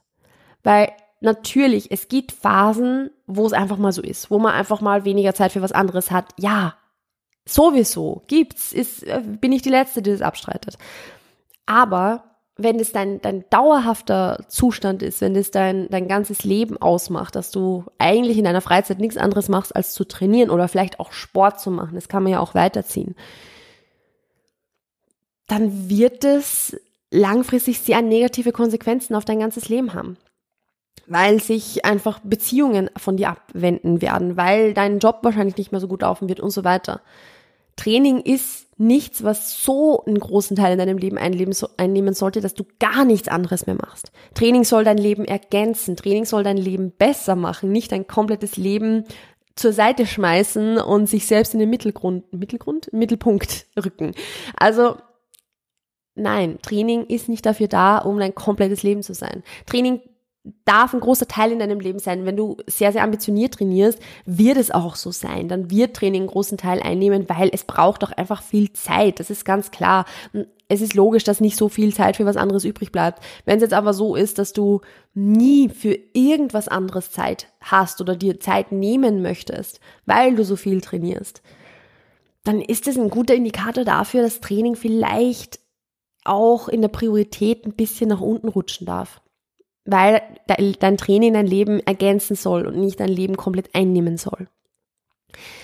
Weil 0.68 0.92
natürlich, 1.22 1.92
es 1.92 2.10
gibt 2.10 2.34
Phasen, 2.34 3.10
wo 3.26 3.46
es 3.46 3.54
einfach 3.54 3.78
mal 3.78 3.94
so 3.94 4.02
ist, 4.02 4.30
wo 4.30 4.38
man 4.38 4.54
einfach 4.54 4.82
mal 4.82 5.06
weniger 5.06 5.34
Zeit 5.34 5.54
für 5.54 5.62
was 5.62 5.72
anderes 5.72 6.12
hat. 6.12 6.34
Ja, 6.38 6.76
sowieso 7.46 8.24
gibt's, 8.28 8.74
ist, 8.74 9.04
äh, 9.04 9.22
bin 9.26 9.54
ich 9.54 9.62
die 9.62 9.70
Letzte, 9.70 10.02
die 10.02 10.12
das 10.12 10.22
abstreitet. 10.22 10.78
Aber 11.68 12.36
wenn 12.58 12.82
es 12.82 12.92
dein, 12.92 13.22
dein 13.22 13.46
dauerhafter 13.50 14.44
Zustand 14.50 15.02
ist, 15.04 15.22
wenn 15.22 15.38
es 15.38 15.52
dein, 15.52 15.88
dein 15.88 16.10
ganzes 16.10 16.44
Leben 16.44 16.76
ausmacht, 16.76 17.36
dass 17.36 17.50
du 17.50 17.86
eigentlich 17.98 18.38
in 18.38 18.44
deiner 18.44 18.60
Freizeit 18.60 19.00
nichts 19.00 19.16
anderes 19.16 19.48
machst, 19.48 19.74
als 19.74 19.94
zu 19.94 20.04
trainieren 20.04 20.50
oder 20.50 20.68
vielleicht 20.68 21.00
auch 21.00 21.14
Sport 21.14 21.62
zu 21.62 21.72
machen, 21.72 21.96
das 21.96 22.10
kann 22.10 22.24
man 22.24 22.34
ja 22.34 22.40
auch 22.42 22.56
weiterziehen, 22.56 23.16
dann 25.48 25.90
wird 25.90 26.26
es 26.26 26.78
langfristig 27.10 27.80
sehr 27.80 28.02
negative 28.02 28.52
Konsequenzen 28.52 29.16
auf 29.16 29.24
dein 29.24 29.40
ganzes 29.40 29.70
Leben 29.70 29.94
haben 29.94 30.18
weil 31.08 31.42
sich 31.42 31.86
einfach 31.86 32.20
Beziehungen 32.20 32.90
von 32.98 33.18
dir 33.18 33.30
abwenden 33.30 34.02
werden, 34.02 34.38
weil 34.38 34.74
dein 34.74 35.00
Job 35.00 35.20
wahrscheinlich 35.24 35.58
nicht 35.58 35.72
mehr 35.72 35.82
so 35.82 35.88
gut 35.88 36.02
laufen 36.02 36.30
wird 36.30 36.40
und 36.40 36.52
so 36.52 36.64
weiter. 36.64 37.02
Training 37.78 38.22
ist 38.22 38.68
nichts, 38.80 39.24
was 39.24 39.64
so 39.64 40.04
einen 40.06 40.20
großen 40.20 40.58
Teil 40.58 40.74
in 40.74 40.80
deinem 40.80 40.98
Leben 40.98 41.18
einnehmen 41.18 42.14
sollte, 42.14 42.42
dass 42.42 42.54
du 42.54 42.64
gar 42.80 43.06
nichts 43.06 43.28
anderes 43.28 43.66
mehr 43.66 43.76
machst. 43.76 44.12
Training 44.34 44.64
soll 44.64 44.84
dein 44.84 44.98
Leben 44.98 45.26
ergänzen. 45.26 45.96
Training 45.96 46.26
soll 46.26 46.44
dein 46.44 46.58
Leben 46.58 46.92
besser 46.92 47.36
machen, 47.36 47.72
nicht 47.72 47.92
dein 47.92 48.08
komplettes 48.08 48.58
Leben 48.58 49.06
zur 49.56 49.74
Seite 49.74 50.06
schmeißen 50.06 50.78
und 50.78 51.08
sich 51.08 51.26
selbst 51.26 51.54
in 51.54 51.60
den 51.60 51.70
Mittelgrund, 51.70 52.32
Mittelgrund, 52.32 52.92
Mittelpunkt 52.94 53.66
rücken. 53.84 54.14
Also, 54.56 54.98
nein, 56.16 56.60
Training 56.62 57.06
ist 57.06 57.30
nicht 57.30 57.46
dafür 57.46 57.68
da, 57.68 57.98
um 58.00 58.20
dein 58.20 58.36
komplettes 58.36 58.84
Leben 58.84 59.02
zu 59.02 59.14
sein. 59.14 59.44
Training 59.66 60.02
darf 60.66 60.94
ein 60.94 61.00
großer 61.00 61.28
Teil 61.28 61.52
in 61.52 61.60
deinem 61.60 61.80
Leben 61.80 62.00
sein. 62.00 62.26
Wenn 62.26 62.38
du 62.38 62.58
sehr, 62.68 62.92
sehr 62.92 63.04
ambitioniert 63.04 63.56
trainierst, 63.56 64.00
wird 64.26 64.58
es 64.58 64.72
auch 64.72 64.96
so 64.96 65.12
sein. 65.12 65.48
Dann 65.48 65.72
wird 65.72 65.96
Training 65.96 66.24
einen 66.24 66.30
großen 66.30 66.58
Teil 66.58 66.82
einnehmen, 66.82 67.28
weil 67.30 67.50
es 67.52 67.64
braucht 67.64 68.04
auch 68.04 68.12
einfach 68.12 68.42
viel 68.42 68.72
Zeit. 68.74 69.20
Das 69.20 69.30
ist 69.30 69.46
ganz 69.46 69.72
klar. 69.72 70.06
Es 70.68 70.82
ist 70.82 70.94
logisch, 70.94 71.24
dass 71.24 71.42
nicht 71.42 71.58
so 71.58 71.70
viel 71.70 71.94
Zeit 71.94 72.18
für 72.18 72.26
was 72.26 72.38
anderes 72.38 72.66
übrig 72.66 72.92
bleibt. 72.92 73.24
Wenn 73.46 73.58
es 73.58 73.62
jetzt 73.62 73.74
aber 73.74 73.94
so 73.94 74.16
ist, 74.16 74.38
dass 74.40 74.54
du 74.54 74.82
nie 75.14 75.70
für 75.70 75.98
irgendwas 76.14 76.68
anderes 76.68 77.12
Zeit 77.12 77.48
hast 77.62 78.02
oder 78.02 78.16
dir 78.16 78.40
Zeit 78.40 78.72
nehmen 78.72 79.22
möchtest, 79.22 79.80
weil 80.06 80.36
du 80.36 80.44
so 80.44 80.56
viel 80.56 80.82
trainierst, 80.82 81.42
dann 82.44 82.62
ist 82.62 82.88
es 82.88 82.98
ein 82.98 83.10
guter 83.10 83.36
Indikator 83.36 83.84
dafür, 83.84 84.22
dass 84.22 84.40
Training 84.40 84.76
vielleicht 84.76 85.60
auch 86.24 86.68
in 86.68 86.82
der 86.82 86.90
Priorität 86.90 87.66
ein 87.66 87.74
bisschen 87.74 88.10
nach 88.10 88.22
unten 88.22 88.50
rutschen 88.50 88.86
darf 88.86 89.22
weil 89.88 90.22
dein 90.46 90.98
Training 90.98 91.34
dein 91.34 91.48
Leben 91.48 91.80
ergänzen 91.80 92.36
soll 92.36 92.68
und 92.68 92.78
nicht 92.78 93.00
dein 93.00 93.10
Leben 93.10 93.38
komplett 93.38 93.74
einnehmen 93.74 94.18
soll. 94.18 94.48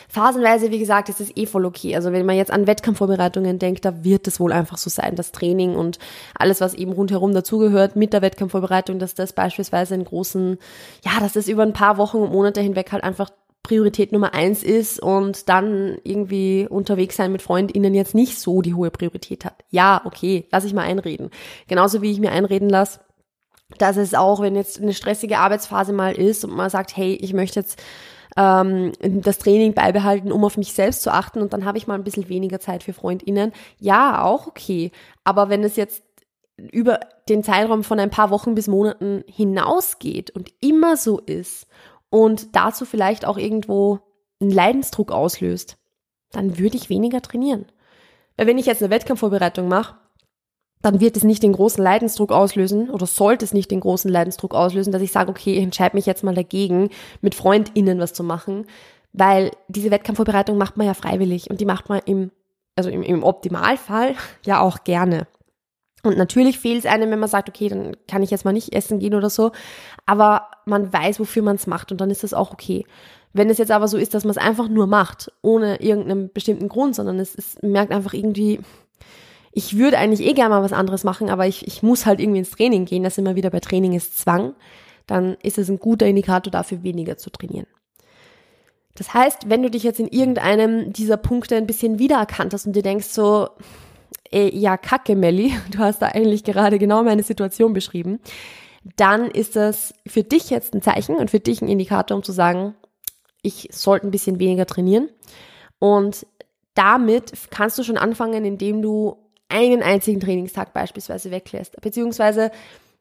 Phasenweise, 0.08 0.72
wie 0.72 0.80
gesagt, 0.80 1.10
ist 1.10 1.22
es 1.22 1.36
eh 1.36 1.46
voll 1.46 1.66
okay. 1.66 1.96
Also 1.96 2.12
wenn 2.12 2.26
man 2.26 2.36
jetzt 2.36 2.52
an 2.52 2.68
Wettkampfvorbereitungen 2.68 3.60
denkt, 3.60 3.84
da 3.86 4.04
wird 4.04 4.28
es 4.28 4.40
wohl 4.40 4.52
einfach 4.54 4.78
so 4.78 4.90
sein, 4.90 5.16
das 5.16 5.32
Training 5.32 5.76
und 5.76 6.00
alles, 6.36 6.62
was 6.62 6.74
eben 6.74 6.92
rundherum 6.92 7.34
dazugehört 7.34 7.96
mit 7.96 8.14
der 8.14 8.22
Wettkampfvorbereitung, 8.22 9.00
dass 9.00 9.16
das 9.16 9.34
beispielsweise 9.34 9.96
einen 9.96 10.06
großen, 10.06 10.58
ja, 11.04 11.20
dass 11.20 11.34
das 11.34 11.48
über 11.48 11.64
ein 11.64 11.74
paar 11.74 11.98
Wochen 11.98 12.18
und 12.18 12.32
Monate 12.32 12.62
hinweg 12.62 12.92
halt 12.92 13.04
einfach 13.04 13.32
Priorität 13.64 14.12
Nummer 14.12 14.34
eins 14.34 14.62
ist 14.62 15.00
und 15.02 15.48
dann 15.48 15.98
irgendwie 16.04 16.68
unterwegs 16.70 17.16
sein 17.16 17.32
mit 17.32 17.42
FreundInnen 17.42 17.96
jetzt 17.96 18.14
nicht 18.14 18.38
so 18.38 18.62
die 18.62 18.74
hohe 18.74 18.92
Priorität 18.92 19.46
hat. 19.46 19.64
Ja, 19.70 20.02
okay, 20.04 20.48
lass 20.52 20.66
ich 20.66 20.74
mal 20.74 20.82
einreden. 20.84 21.32
Genauso 21.68 22.02
wie 22.02 22.12
ich 22.12 22.20
mir 22.20 22.34
einreden 22.34 22.70
lasse, 22.70 23.00
dass 23.78 23.98
es 23.98 24.14
auch, 24.14 24.42
wenn 24.42 24.56
jetzt 24.56 24.82
eine 24.82 24.94
stressige 24.94 25.40
Arbeitsphase 25.40 25.94
mal 25.94 26.14
ist 26.14 26.44
und 26.44 26.56
man 26.56 26.70
sagt, 26.70 26.96
hey, 26.96 27.16
ich 27.16 27.34
möchte 27.34 27.60
jetzt 27.60 27.82
ähm, 28.38 28.92
das 29.00 29.38
Training 29.40 29.74
beibehalten, 29.74 30.32
um 30.32 30.44
auf 30.44 30.58
mich 30.58 30.74
selbst 30.74 31.02
zu 31.02 31.12
achten 31.12 31.42
und 31.42 31.54
dann 31.54 31.66
habe 31.66 31.78
ich 31.78 31.88
mal 31.88 31.96
ein 31.96 32.04
bisschen 32.04 32.30
weniger 32.30 32.60
Zeit 32.60 32.84
für 32.84 32.94
FreundInnen. 32.94 33.52
Ja, 33.80 34.24
auch 34.24 34.48
okay. 34.48 34.92
Aber 35.24 35.50
wenn 35.50 35.64
es 35.64 35.76
jetzt 35.76 36.04
über 36.58 37.00
den 37.30 37.44
Zeitraum 37.44 37.84
von 37.84 38.00
ein 38.00 38.10
paar 38.10 38.30
Wochen 38.30 38.56
bis 38.56 38.68
Monaten 38.68 39.24
hinausgeht 39.28 40.32
und 40.32 40.52
immer 40.62 40.98
so 40.98 41.20
ist 41.20 41.68
und 42.10 42.56
dazu 42.56 42.86
vielleicht 42.86 43.26
auch 43.26 43.38
irgendwo 43.38 44.00
einen 44.40 44.52
Leidensdruck 44.52 45.12
auslöst, 45.12 45.78
dann 46.32 46.58
würde 46.58 46.78
ich 46.78 46.90
weniger 46.90 47.22
trainieren. 47.22 47.66
Weil 48.38 48.48
wenn 48.48 48.58
ich 48.58 48.66
jetzt 48.66 48.82
eine 48.82 48.92
Wettkampfvorbereitung 48.92 49.68
mache, 49.68 49.96
dann 50.84 51.00
wird 51.00 51.16
es 51.16 51.24
nicht 51.24 51.42
den 51.42 51.54
großen 51.54 51.82
Leidensdruck 51.82 52.32
auslösen 52.34 52.90
oder 52.90 53.08
sollte 53.08 53.46
es 53.46 53.54
nicht 53.54 53.72
den 53.72 53.80
großen 53.80 54.12
Leidensdruck 54.12 54.54
auslösen, 54.54 54.92
dass 54.92 55.02
ich 55.02 55.14
sage, 55.14 55.32
okay, 55.32 55.54
ich 55.54 55.64
entscheide 55.64 55.96
mich 55.96 56.06
jetzt 56.06 56.26
mal 56.26 56.36
dagegen, 56.36 56.90
mit 57.22 57.36
FreundInnen 57.36 58.00
was 58.00 58.14
zu 58.14 58.22
machen, 58.22 58.66
weil 59.14 59.52
diese 59.70 59.92
Wettkampfvorbereitung 59.92 60.58
macht 60.58 60.76
man 60.76 60.86
ja 60.86 60.94
freiwillig 60.94 61.50
und 61.50 61.62
die 61.62 61.66
macht 61.66 61.88
man 61.88 62.02
im, 62.06 62.32
also 62.76 62.90
im, 62.90 63.02
im 63.02 63.24
Optimalfall 63.24 64.16
ja 64.46 64.60
auch 64.60 64.84
gerne. 64.84 65.26
Und 66.04 66.18
natürlich 66.18 66.60
fehlt 66.60 66.80
es 66.80 66.86
einem, 66.86 67.10
wenn 67.12 67.20
man 67.20 67.30
sagt, 67.30 67.48
okay, 67.48 67.70
dann 67.70 67.96
kann 68.10 68.22
ich 68.22 68.30
jetzt 68.30 68.44
mal 68.44 68.52
nicht 68.52 68.76
essen 68.76 69.00
gehen 69.00 69.16
oder 69.16 69.30
so, 69.30 69.54
aber 70.06 70.50
man 70.66 70.92
weiß, 70.92 71.18
wofür 71.22 71.44
man 71.44 71.56
es 71.56 71.66
macht 71.66 71.94
und 71.94 72.02
dann 72.02 72.12
ist 72.12 72.24
das 72.24 72.34
auch 72.34 72.52
okay. 72.52 72.86
Wenn 73.32 73.50
es 73.50 73.58
jetzt 73.58 73.72
aber 73.72 73.88
so 73.88 73.98
ist, 73.98 74.14
dass 74.14 74.26
man 74.26 74.32
es 74.32 74.38
einfach 74.38 74.68
nur 74.68 74.86
macht, 74.86 75.32
ohne 75.42 75.82
irgendeinen 75.82 76.30
bestimmten 76.34 76.68
Grund, 76.68 76.94
sondern 76.94 77.20
es, 77.20 77.34
es 77.36 77.56
merkt 77.62 77.94
einfach 77.94 78.14
irgendwie, 78.14 78.60
ich 79.56 79.78
würde 79.78 80.00
eigentlich 80.00 80.28
eh 80.28 80.34
gerne 80.34 80.50
mal 80.50 80.64
was 80.64 80.74
anderes 80.74 81.04
machen, 81.04 81.30
aber 81.30 81.48
ich, 81.48 81.68
ich 81.68 81.84
muss 81.84 82.06
halt 82.06 82.20
irgendwie 82.20 82.40
ins 82.40 82.52
Training 82.52 82.86
gehen, 82.86 83.04
das 83.04 83.18
immer 83.18 83.36
wieder 83.36 83.52
bei 83.52 83.60
Training 83.60 83.94
ist 83.94 84.18
Zwang, 84.18 84.56
dann 85.06 85.38
ist 85.44 85.58
es 85.58 85.70
ein 85.70 85.80
guter 85.80 86.08
Indikator 86.08 86.52
dafür, 86.52 86.82
weniger 86.84 87.18
zu 87.18 87.30
trainieren. 87.30 87.68
Das 88.96 89.14
heißt, 89.14 89.50
wenn 89.50 89.64
du 89.64 89.70
dich 89.70 89.84
jetzt 89.84 90.00
in 90.00 90.08
irgendeinem 90.08 90.94
dieser 90.94 91.18
Punkte 91.18 91.56
ein 91.56 91.68
bisschen 91.68 92.00
wiedererkannt 92.00 92.54
hast 92.54 92.66
und 92.66 92.76
dir 92.76 92.84
denkst 92.84 93.08
so, 93.08 93.50
ey, 94.32 94.56
ja, 94.56 94.78
kacke, 94.78 95.16
Melli, 95.16 95.54
du 95.72 95.80
hast 95.80 96.02
da 96.02 96.08
eigentlich 96.08 96.44
gerade 96.44 96.80
genau 96.80 97.04
meine 97.04 97.24
Situation 97.24 97.74
beschrieben, 97.74 98.20
dann 98.98 99.30
ist 99.30 99.56
das 99.56 99.94
für 100.06 100.24
dich 100.24 100.50
jetzt 100.50 100.74
ein 100.74 100.82
Zeichen 100.82 101.16
und 101.16 101.32
für 101.32 101.40
dich 101.40 101.62
ein 101.62 101.70
Indikator, 101.70 102.18
um 102.18 102.24
zu 102.24 102.32
sagen, 102.32 102.76
ich 103.42 103.70
sollte 103.72 104.08
ein 104.08 104.12
bisschen 104.12 104.40
weniger 104.40 104.66
trainieren. 104.66 105.10
Und 105.80 106.26
damit 106.74 107.34
kannst 107.52 107.78
du 107.78 107.84
schon 107.84 107.98
anfangen, 107.98 108.46
indem 108.46 108.82
du 108.82 109.23
einen 109.54 109.84
einzigen 109.84 110.20
Trainingstag 110.20 110.74
beispielsweise 110.74 111.32
weglässt. 111.32 111.80
Beziehungsweise 111.82 112.52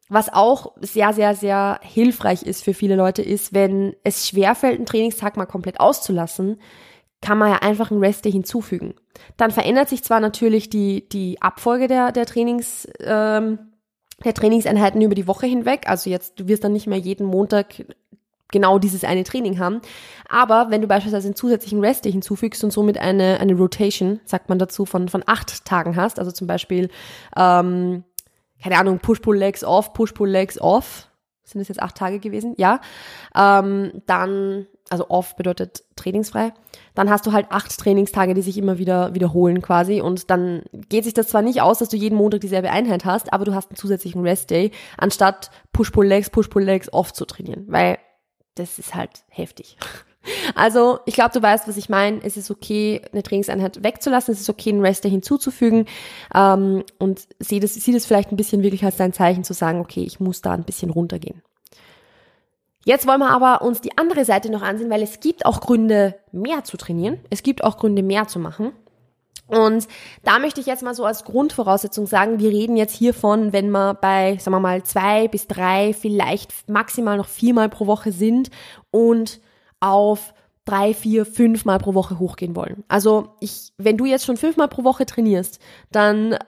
was 0.09 0.33
auch 0.33 0.73
sehr, 0.81 1.15
sehr, 1.15 1.35
sehr 1.35 1.81
hilfreich 1.83 2.43
ist 2.43 2.63
für 2.63 2.75
viele 2.75 2.97
Leute, 2.97 3.23
ist, 3.23 3.55
wenn 3.55 3.97
es 4.05 4.29
schwerfällt, 4.29 4.77
einen 4.77 4.87
Trainingstag 4.87 5.39
mal 5.39 5.47
komplett 5.47 5.81
auszulassen, 5.81 6.61
kann 7.23 7.39
man 7.39 7.53
ja 7.53 7.59
einfach 7.63 7.91
einen 7.91 8.05
Rest 8.05 8.27
hinzufügen. 8.27 8.95
Dann 9.37 9.53
verändert 9.53 9.89
sich 9.89 10.03
zwar 10.03 10.21
natürlich 10.21 10.69
die, 10.69 11.09
die 11.09 11.41
Abfolge 11.41 11.89
der, 11.89 12.13
der 12.13 12.27
Trainings, 12.27 12.87
ähm, 13.01 13.59
der 14.23 14.35
Trainingseinheiten 14.35 15.01
über 15.01 15.15
die 15.15 15.27
Woche 15.27 15.47
hinweg. 15.47 15.85
Also 15.87 16.11
jetzt, 16.11 16.39
du 16.39 16.49
wirst 16.49 16.65
dann 16.65 16.73
nicht 16.73 16.87
mehr 16.87 16.99
jeden 16.99 17.27
Montag 17.27 17.85
genau 18.53 18.79
dieses 18.79 19.03
eine 19.03 19.25
Training 19.25 19.59
haben. 19.59 19.81
Aber 20.29 20.71
wenn 20.71 20.81
du 20.81 20.87
beispielsweise 20.87 21.29
einen 21.29 21.35
zusätzlichen 21.35 21.81
Rest 21.81 22.05
hinzufügst 22.05 22.63
und 22.63 22.73
somit 22.73 22.99
eine, 22.99 23.41
eine 23.41 23.55
Rotation, 23.55 24.21
sagt 24.25 24.49
man 24.49 24.59
dazu, 24.59 24.87
von, 24.87 25.09
von 25.09 25.25
acht 25.27 25.65
Tagen 25.65 25.97
hast, 25.97 26.19
also 26.19 26.31
zum 26.31 26.47
Beispiel, 26.47 26.89
ähm, 27.37 28.05
keine 28.63 28.79
Ahnung, 28.79 29.01
Push-Pull-Legs 29.01 29.65
off, 29.65 29.93
Push-Pull-Legs 29.93 30.61
off, 30.61 31.09
sind 31.45 31.61
es 31.61 31.69
jetzt 31.69 31.83
acht 31.83 31.97
Tage 31.97 32.19
gewesen? 32.19 32.55
Ja. 32.57 32.81
Ähm, 33.37 34.03
dann, 34.07 34.67
also 34.91 35.07
off 35.09 35.37
bedeutet 35.37 35.85
trainingsfrei. 35.97 36.53
Dann 36.95 37.11
hast 37.11 37.27
du 37.27 37.33
halt 37.33 37.47
acht 37.51 37.77
Trainingstage, 37.79 38.35
die 38.35 38.43
sich 38.43 38.59
immer 38.59 38.79
wieder 38.79 39.15
wiederholen 39.15 39.63
quasi. 39.63 40.01
Und 40.01 40.31
dann 40.31 40.63
geht 40.89 41.05
sich 41.05 41.15
das 41.15 41.29
zwar 41.29 41.43
nicht 41.43 41.61
aus, 41.61 41.79
dass 41.79 41.89
du 41.89 41.97
jeden 41.97 42.17
Montag 42.17 42.41
dieselbe 42.41 42.71
Einheit 42.71 43.05
hast, 43.05 43.33
aber 43.33 43.45
du 43.45 43.55
hast 43.55 43.71
einen 43.71 43.77
zusätzlichen 43.77 44.23
Rest-Day, 44.23 44.71
anstatt 44.97 45.51
Push-Pull-Legs, 45.73 46.31
Push-Pull-Legs 46.31 46.93
off 46.93 47.13
zu 47.13 47.25
trainieren. 47.25 47.65
Weil 47.69 47.99
das 48.55 48.79
ist 48.79 48.95
halt 48.95 49.25
heftig. 49.29 49.77
Also, 50.55 51.01
ich 51.05 51.15
glaube, 51.15 51.33
du 51.33 51.43
weißt, 51.43 51.67
was 51.67 51.77
ich 51.77 51.89
meine. 51.89 52.21
Es 52.23 52.37
ist 52.37 52.51
okay, 52.51 53.03
eine 53.13 53.25
Trainingseinheit 53.25 53.83
wegzulassen. 53.83 54.33
Es 54.33 54.41
ist 54.41 54.51
okay, 54.51 54.71
einen 54.71 54.85
Rester 54.85 55.09
hinzuzufügen. 55.09 55.87
Ähm, 56.33 56.85
und 56.99 57.27
sieh 57.41 57.59
das, 57.59 57.75
sieh 57.75 57.93
das 57.93 58.07
vielleicht 58.07 58.31
ein 58.31 58.37
bisschen 58.37 58.63
wirklich 58.63 58.85
als 58.85 58.97
dein 58.97 59.13
Zeichen 59.13 59.43
zu 59.43 59.53
sagen, 59.53 59.81
okay, 59.81 60.05
ich 60.05 60.21
muss 60.21 60.41
da 60.41 60.53
ein 60.53 60.65
bisschen 60.65 60.91
runtergehen. 60.91 61.43
Jetzt 62.85 63.07
wollen 63.07 63.21
wir 63.21 63.31
aber 63.31 63.63
uns 63.63 63.81
die 63.81 63.97
andere 63.97 64.25
Seite 64.25 64.51
noch 64.51 64.63
ansehen, 64.63 64.91
weil 64.91 65.03
es 65.03 65.21
gibt 65.21 65.47
auch 65.47 65.61
Gründe, 65.61 66.17
mehr 66.33 66.65
zu 66.65 66.77
trainieren. 66.77 67.19
Es 67.31 67.43
gibt 67.43 67.63
auch 67.63 67.77
Gründe, 67.77 68.03
mehr 68.03 68.27
zu 68.27 68.39
machen. 68.39 68.73
Und 69.53 69.87
da 70.25 70.39
möchte 70.39 70.61
ich 70.63 70.67
jetzt 70.67 70.83
mal 70.83 70.95
so 70.95 71.05
als 71.05 71.25
Grundvoraussetzung 71.25 72.07
sagen, 72.07 72.39
wir 72.39 72.51
reden 72.51 72.77
jetzt 72.77 72.97
hiervon, 72.97 73.53
wenn 73.53 73.71
wir 73.71 73.93
bei, 73.93 74.39
sagen 74.39 74.57
wir 74.57 74.61
mal, 74.61 74.83
zwei 74.83 75.29
bis 75.29 75.47
drei, 75.47 75.93
vielleicht 75.93 76.71
maximal 76.71 77.19
noch 77.19 77.29
viermal 77.29 77.69
pro 77.69 77.87
Woche 77.87 78.13
sind 78.13 78.49
und 78.91 79.41
auf 79.81 80.33
drei, 80.65 80.95
vier, 80.95 81.27
fünfmal 81.27 81.79
pro 81.79 81.93
Woche 81.93 82.19
hochgehen 82.19 82.57
wollen. 82.57 82.83
Also 82.89 83.35
ich, 83.41 83.73
wenn 83.77 83.99
du 83.99 84.07
jetzt 84.07 84.25
schon 84.25 84.39
fünfmal 84.39 84.69
pro 84.69 84.85
Woche 84.85 85.05
trainierst, 85.05 85.59
dann 85.91 86.39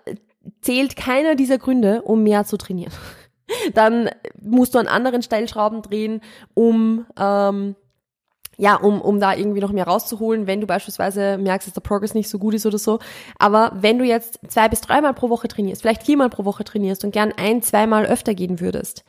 zählt 0.62 0.96
keiner 0.96 1.34
dieser 1.34 1.58
Gründe, 1.58 2.00
um 2.02 2.22
mehr 2.22 2.44
zu 2.44 2.56
trainieren. 2.56 2.92
Dann 3.74 4.10
musst 4.40 4.74
du 4.74 4.78
an 4.78 4.88
anderen 4.88 5.22
Stellschrauben 5.22 5.82
drehen, 5.82 6.22
um 6.54 7.06
ähm, 7.18 7.76
ja, 8.56 8.76
um, 8.76 9.00
um 9.00 9.20
da 9.20 9.34
irgendwie 9.34 9.60
noch 9.60 9.72
mehr 9.72 9.86
rauszuholen, 9.86 10.46
wenn 10.46 10.60
du 10.60 10.66
beispielsweise 10.66 11.38
merkst, 11.38 11.68
dass 11.68 11.74
der 11.74 11.80
Progress 11.80 12.14
nicht 12.14 12.28
so 12.28 12.38
gut 12.38 12.54
ist 12.54 12.66
oder 12.66 12.78
so. 12.78 12.98
Aber 13.38 13.72
wenn 13.74 13.98
du 13.98 14.04
jetzt 14.04 14.40
zwei 14.48 14.68
bis 14.68 14.80
dreimal 14.80 15.14
pro 15.14 15.30
Woche 15.30 15.48
trainierst, 15.48 15.82
vielleicht 15.82 16.04
viermal 16.04 16.30
pro 16.30 16.44
Woche 16.44 16.64
trainierst 16.64 17.04
und 17.04 17.12
gern 17.12 17.32
ein, 17.36 17.62
zweimal 17.62 18.06
öfter 18.06 18.34
gehen 18.34 18.60
würdest, 18.60 19.04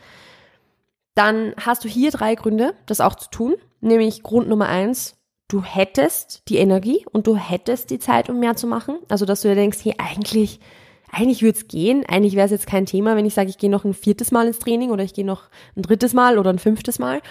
dann 1.15 1.53
hast 1.57 1.83
du 1.83 1.87
hier 1.89 2.11
drei 2.11 2.35
Gründe, 2.35 2.75
das 2.85 3.01
auch 3.01 3.15
zu 3.15 3.29
tun. 3.29 3.55
Nämlich 3.81 4.21
Grund 4.21 4.49
Nummer 4.49 4.67
eins, 4.67 5.15
du 5.47 5.63
hättest 5.63 6.43
die 6.49 6.57
Energie 6.57 7.05
und 7.11 7.27
du 7.27 7.35
hättest 7.35 7.89
die 7.89 7.99
Zeit, 7.99 8.29
um 8.29 8.39
mehr 8.39 8.55
zu 8.55 8.67
machen. 8.67 8.97
Also, 9.09 9.25
dass 9.25 9.41
du 9.41 9.47
dir 9.47 9.55
denkst, 9.55 9.79
hey, 9.83 9.95
eigentlich, 9.97 10.59
eigentlich 11.11 11.41
würde 11.41 11.57
es 11.57 11.67
gehen. 11.67 12.03
Eigentlich 12.05 12.35
wäre 12.35 12.45
es 12.45 12.51
jetzt 12.51 12.67
kein 12.67 12.85
Thema, 12.85 13.15
wenn 13.15 13.25
ich 13.25 13.33
sage, 13.33 13.49
ich 13.49 13.57
gehe 13.57 13.69
noch 13.69 13.85
ein 13.85 13.93
viertes 13.93 14.31
Mal 14.31 14.47
ins 14.47 14.59
Training 14.59 14.91
oder 14.91 15.03
ich 15.03 15.13
gehe 15.13 15.25
noch 15.25 15.43
ein 15.75 15.83
drittes 15.83 16.13
Mal 16.13 16.37
oder 16.37 16.49
ein 16.49 16.59
fünftes 16.59 16.99
Mal. 16.99 17.21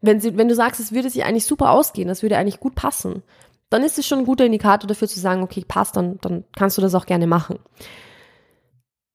Wenn, 0.00 0.20
sie, 0.20 0.36
wenn 0.36 0.48
du 0.48 0.54
sagst, 0.54 0.80
es 0.80 0.92
würde 0.92 1.10
sich 1.10 1.24
eigentlich 1.24 1.46
super 1.46 1.70
ausgehen, 1.70 2.08
das 2.08 2.22
würde 2.22 2.36
eigentlich 2.36 2.60
gut 2.60 2.74
passen, 2.74 3.22
dann 3.70 3.82
ist 3.82 3.98
es 3.98 4.06
schon 4.06 4.20
ein 4.20 4.26
guter 4.26 4.44
Indikator 4.44 4.86
dafür 4.86 5.08
zu 5.08 5.18
sagen, 5.18 5.42
okay, 5.42 5.64
passt, 5.66 5.96
dann, 5.96 6.18
dann 6.20 6.44
kannst 6.54 6.78
du 6.78 6.82
das 6.82 6.94
auch 6.94 7.06
gerne 7.06 7.26
machen. 7.26 7.58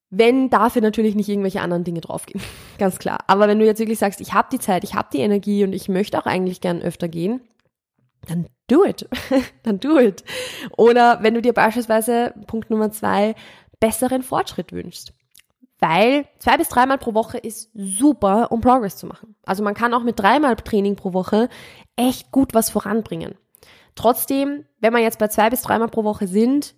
Wenn 0.10 0.50
dafür 0.50 0.82
natürlich 0.82 1.16
nicht 1.16 1.30
irgendwelche 1.30 1.62
anderen 1.62 1.86
Dinge 1.86 2.02
draufgehen, 2.02 2.44
ganz 2.78 3.00
klar. 3.00 3.20
Aber 3.28 3.48
wenn 3.48 3.60
du 3.60 3.66
jetzt 3.66 3.80
wirklich 3.80 4.00
sagst, 4.00 4.20
ich 4.20 4.34
habe 4.34 4.50
die 4.52 4.60
Zeit, 4.60 4.84
ich 4.84 4.94
habe 4.94 5.10
die 5.14 5.20
Energie 5.20 5.64
und 5.64 5.74
ich 5.74 5.88
möchte 5.88 6.20
auch 6.20 6.26
eigentlich 6.26 6.60
gern 6.60 6.82
öfter 6.82 7.08
gehen, 7.08 7.42
dann 8.28 8.48
do 8.68 8.84
it, 8.84 9.08
dann 9.64 9.80
do 9.80 9.98
it. 10.00 10.24
Oder 10.78 11.20
wenn 11.22 11.34
du 11.34 11.42
dir 11.42 11.54
beispielsweise, 11.54 12.34
Punkt 12.48 12.70
Nummer 12.70 12.92
zwei, 12.92 13.36
besseren 13.80 14.22
Fortschritt 14.22 14.74
wünschst. 14.74 15.14
Weil 15.82 16.28
zwei 16.38 16.58
bis 16.58 16.70
dreimal 16.70 17.00
pro 17.00 17.16
Woche 17.16 17.40
ist 17.40 17.72
super, 17.74 18.52
um 18.52 18.62
Progress 18.62 18.98
zu 18.98 19.08
machen. 19.08 19.36
Also 19.46 19.64
man 19.64 19.74
kann 19.74 19.94
auch 19.94 20.04
mit 20.04 20.20
dreimal 20.20 20.56
Training 20.56 20.96
pro 20.96 21.12
Woche 21.12 21.50
echt 21.96 22.32
gut 22.32 22.54
was 22.54 22.70
voranbringen. 22.70 23.36
Trotzdem, 23.96 24.66
wenn 24.80 24.94
wir 24.94 25.02
jetzt 25.02 25.20
bei 25.20 25.28
zwei 25.28 25.50
bis 25.50 25.64
dreimal 25.64 25.90
pro 25.90 26.04
Woche 26.04 26.28
sind, 26.28 26.76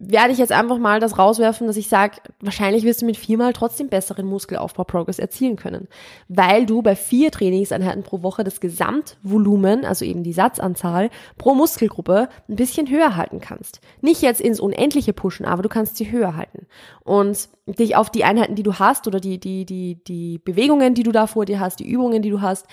werde 0.00 0.32
ich 0.32 0.38
jetzt 0.38 0.52
einfach 0.52 0.78
mal 0.78 1.00
das 1.00 1.18
rauswerfen, 1.18 1.66
dass 1.66 1.76
ich 1.76 1.88
sage, 1.88 2.18
wahrscheinlich 2.40 2.84
wirst 2.84 3.02
du 3.02 3.06
mit 3.06 3.16
viermal 3.16 3.52
trotzdem 3.52 3.88
besseren 3.88 4.26
Muskelaufbau-Progress 4.26 5.18
erzielen 5.18 5.56
können, 5.56 5.88
weil 6.28 6.66
du 6.66 6.82
bei 6.82 6.94
vier 6.94 7.30
Trainingseinheiten 7.30 8.04
pro 8.04 8.22
Woche 8.22 8.44
das 8.44 8.60
Gesamtvolumen, 8.60 9.84
also 9.84 10.04
eben 10.04 10.22
die 10.22 10.32
Satzanzahl 10.32 11.10
pro 11.36 11.54
Muskelgruppe 11.54 12.28
ein 12.48 12.56
bisschen 12.56 12.88
höher 12.88 13.16
halten 13.16 13.40
kannst. 13.40 13.80
Nicht 14.00 14.22
jetzt 14.22 14.40
ins 14.40 14.60
Unendliche 14.60 15.12
pushen, 15.12 15.46
aber 15.46 15.62
du 15.62 15.68
kannst 15.68 15.96
sie 15.96 16.10
höher 16.10 16.36
halten 16.36 16.66
und 17.02 17.48
dich 17.66 17.96
auf 17.96 18.10
die 18.10 18.24
Einheiten, 18.24 18.54
die 18.54 18.62
du 18.62 18.74
hast 18.74 19.06
oder 19.06 19.18
die, 19.18 19.38
die, 19.38 19.64
die, 19.64 19.98
die 20.06 20.38
Bewegungen, 20.38 20.94
die 20.94 21.02
du 21.02 21.12
da 21.12 21.26
vor 21.26 21.44
dir 21.44 21.58
hast, 21.58 21.80
die 21.80 21.88
Übungen, 21.88 22.22
die 22.22 22.30
du 22.30 22.40
hast, 22.40 22.66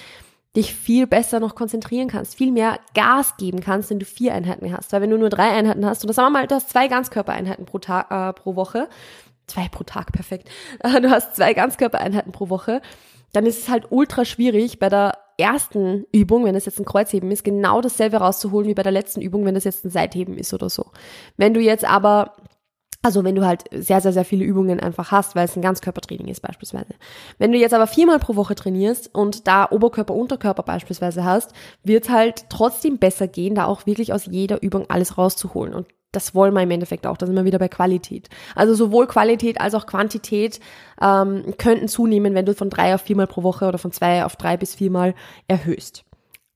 dich 0.56 0.74
viel 0.74 1.08
besser 1.08 1.40
noch 1.40 1.56
konzentrieren 1.56 2.08
kannst, 2.08 2.36
viel 2.36 2.52
mehr 2.52 2.80
Gas 2.94 3.38
geben 3.38 3.60
kannst, 3.60 3.90
wenn 3.90 4.00
du 4.00 4.06
vier 4.06 4.34
Einheiten 4.34 4.72
hast. 4.72 4.92
Weil 4.94 5.02
wenn 5.02 5.10
du 5.10 5.18
nur 5.18 5.30
drei 5.30 5.50
Einheiten 5.50 5.86
hast, 5.86 6.04
und 6.04 6.08
das 6.08 6.16
sagen 6.16 6.28
wir 6.28 6.40
mal, 6.40 6.48
du 6.48 6.56
hast 6.56 6.70
zwei 6.70 6.88
Ganzkörpereinheiten 6.88 7.66
pro 7.66 7.80
Tag, 7.80 8.12
äh, 8.12 8.34
pro 8.34 8.56
Woche, 8.56 8.88
zwei 9.48 9.68
pro 9.70 9.84
Tag, 9.84 10.12
perfekt. 10.12 10.50
Du 10.84 11.10
hast 11.10 11.36
zwei 11.36 11.54
Ganzkörpereinheiten 11.54 12.32
pro 12.32 12.50
Woche, 12.50 12.82
dann 13.34 13.46
ist 13.46 13.60
es 13.60 13.70
halt 13.70 13.88
ultra 13.90 14.24
schwierig 14.24 14.80
bei 14.80 14.90
der 14.90 15.14
ersten 15.38 16.06
Übung, 16.14 16.46
wenn 16.46 16.54
das 16.54 16.66
jetzt 16.66 16.80
ein 16.80 16.86
Kreuzheben 16.86 17.30
ist, 17.32 17.44
genau 17.44 17.82
dasselbe 17.82 18.18
rauszuholen 18.18 18.70
wie 18.70 18.74
bei 18.74 18.84
der 18.84 18.94
letzten 18.94 19.22
Übung, 19.22 19.46
wenn 19.46 19.56
das 19.56 19.66
jetzt 19.66 19.84
ein 19.84 19.90
Seitheben 19.90 20.38
ist 20.38 20.54
oder 20.54 20.70
so. 20.70 20.86
Wenn 21.36 21.54
du 21.54 21.60
jetzt 21.60 21.84
aber 21.84 22.34
also 23.02 23.24
wenn 23.24 23.36
du 23.36 23.46
halt 23.46 23.66
sehr, 23.72 24.02
sehr, 24.02 24.14
sehr 24.14 24.26
viele 24.26 24.46
Übungen 24.46 24.80
einfach 24.80 25.12
hast, 25.12 25.36
weil 25.36 25.46
es 25.46 25.56
ein 25.56 25.62
Ganzkörpertraining 25.62 26.28
ist 26.28 26.42
beispielsweise. 26.42 26.96
Wenn 27.38 27.52
du 27.52 27.58
jetzt 27.58 27.74
aber 27.74 27.88
viermal 27.88 28.20
pro 28.20 28.36
Woche 28.36 28.56
trainierst 28.56 29.14
und 29.14 29.48
da 29.48 29.70
Oberkörper, 29.70 30.14
Unterkörper 30.14 30.64
beispielsweise 30.64 31.24
hast, 31.24 31.52
wird 31.84 32.10
halt 32.10 32.46
trotzdem 32.50 32.98
besser 32.98 33.28
gehen, 33.28 33.56
da 33.56 33.66
auch 33.66 33.86
wirklich 33.86 34.14
aus 34.14 34.26
jeder 34.26 34.62
Übung 34.64 34.90
alles 34.90 35.18
rauszuholen. 35.18 35.74
Und 35.74 35.88
das 36.16 36.34
wollen 36.34 36.54
wir 36.54 36.64
im 36.64 36.72
Endeffekt 36.72 37.06
auch. 37.06 37.18
Da 37.18 37.26
sind 37.26 37.36
wir 37.36 37.46
wieder 37.46 37.60
bei 37.60 37.68
Qualität. 37.68 38.30
Also 38.56 38.74
sowohl 38.74 39.06
Qualität 39.08 39.60
als 39.60 39.76
auch 39.76 39.86
Quantität 39.86 40.60
ähm, 41.02 41.54
könnten 41.58 41.88
zunehmen, 41.88 42.34
wenn 42.36 42.46
du 42.46 42.54
von 42.54 42.70
drei 42.70 42.96
auf 42.96 43.02
viermal 43.02 43.28
pro 43.28 43.44
Woche 43.44 43.68
oder 43.68 43.78
von 43.78 43.92
zwei 43.92 44.24
auf 44.24 44.36
drei 44.36 44.56
bis 44.56 44.76
viermal 44.76 45.14
erhöhst 45.48 46.05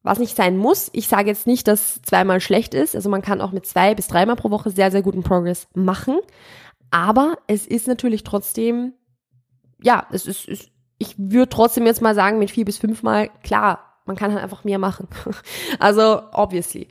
was 0.04 0.20
nicht 0.20 0.36
sein 0.36 0.58
muss. 0.58 0.90
Ich 0.94 1.08
sage 1.08 1.28
jetzt 1.28 1.48
nicht, 1.48 1.68
dass 1.68 2.02
zweimal 2.02 2.40
schlecht 2.40 2.74
ist. 2.74 2.96
Also 2.96 3.10
man 3.10 3.22
kann 3.22 3.42
auch 3.42 3.52
mit 3.52 3.66
zwei 3.66 3.96
bis 3.96 4.08
dreimal 4.08 4.36
pro 4.36 4.50
Woche 4.50 4.70
sehr, 4.70 4.92
sehr 4.92 5.02
guten 5.02 5.24
Progress 5.24 5.68
machen. 5.74 6.20
Aber 6.92 7.38
es 7.48 7.68
ist 7.68 7.88
natürlich 7.88 8.24
trotzdem, 8.24 8.94
ja, 9.82 10.08
es 10.12 10.26
ist, 10.26 10.48
ist 10.48 10.70
ich 11.00 11.16
würde 11.18 11.50
trotzdem 11.50 11.86
jetzt 11.86 12.02
mal 12.02 12.14
sagen, 12.14 12.40
mit 12.40 12.52
vier 12.52 12.66
bis 12.66 12.78
fünfmal, 12.78 13.30
klar, 13.42 14.02
man 14.06 14.16
kann 14.18 14.34
halt 14.34 14.44
einfach 14.44 14.64
mehr 14.64 14.80
machen. 14.80 15.08
also, 15.80 16.22
obviously. 16.34 16.90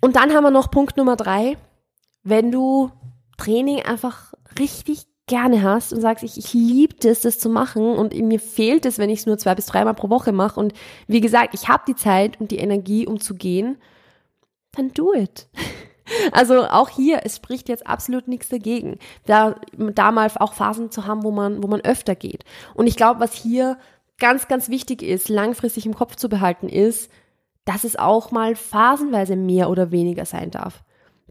Und 0.00 0.16
dann 0.16 0.32
haben 0.34 0.44
wir 0.44 0.50
noch 0.50 0.70
Punkt 0.70 0.96
Nummer 0.96 1.16
drei. 1.16 1.56
Wenn 2.22 2.52
du 2.52 2.90
Training 3.38 3.82
einfach 3.82 4.34
richtig 4.58 5.06
gerne 5.28 5.62
hast 5.62 5.92
und 5.92 6.00
sagst, 6.00 6.24
ich, 6.24 6.36
ich 6.36 6.52
liebe 6.52 6.96
das, 7.00 7.20
das 7.20 7.38
zu 7.38 7.48
machen 7.48 7.94
und 7.94 8.12
mir 8.14 8.40
fehlt 8.40 8.84
es, 8.84 8.98
wenn 8.98 9.10
ich 9.10 9.20
es 9.20 9.26
nur 9.26 9.38
zwei 9.38 9.54
bis 9.54 9.66
dreimal 9.66 9.94
pro 9.94 10.10
Woche 10.10 10.32
mache 10.32 10.58
und 10.58 10.72
wie 11.06 11.20
gesagt, 11.20 11.54
ich 11.54 11.68
habe 11.68 11.84
die 11.86 11.94
Zeit 11.94 12.40
und 12.40 12.50
die 12.50 12.58
Energie, 12.58 13.06
um 13.06 13.20
zu 13.20 13.34
gehen, 13.34 13.76
dann 14.72 14.92
do 14.92 15.14
it. 15.14 15.48
Also 16.32 16.64
auch 16.64 16.88
hier, 16.88 17.20
es 17.24 17.36
spricht 17.36 17.68
jetzt 17.68 17.86
absolut 17.86 18.28
nichts 18.28 18.48
dagegen, 18.48 18.98
da, 19.26 19.56
da 19.76 20.10
mal 20.10 20.30
auch 20.36 20.54
Phasen 20.54 20.90
zu 20.90 21.06
haben, 21.06 21.22
wo 21.22 21.30
man, 21.30 21.62
wo 21.62 21.68
man 21.68 21.82
öfter 21.82 22.14
geht. 22.14 22.46
Und 22.72 22.86
ich 22.86 22.96
glaube, 22.96 23.20
was 23.20 23.34
hier 23.34 23.76
ganz, 24.18 24.48
ganz 24.48 24.70
wichtig 24.70 25.02
ist, 25.02 25.28
langfristig 25.28 25.84
im 25.84 25.94
Kopf 25.94 26.16
zu 26.16 26.30
behalten, 26.30 26.70
ist, 26.70 27.10
dass 27.66 27.84
es 27.84 27.96
auch 27.96 28.30
mal 28.30 28.56
phasenweise 28.56 29.36
mehr 29.36 29.68
oder 29.68 29.90
weniger 29.90 30.24
sein 30.24 30.50
darf. 30.50 30.82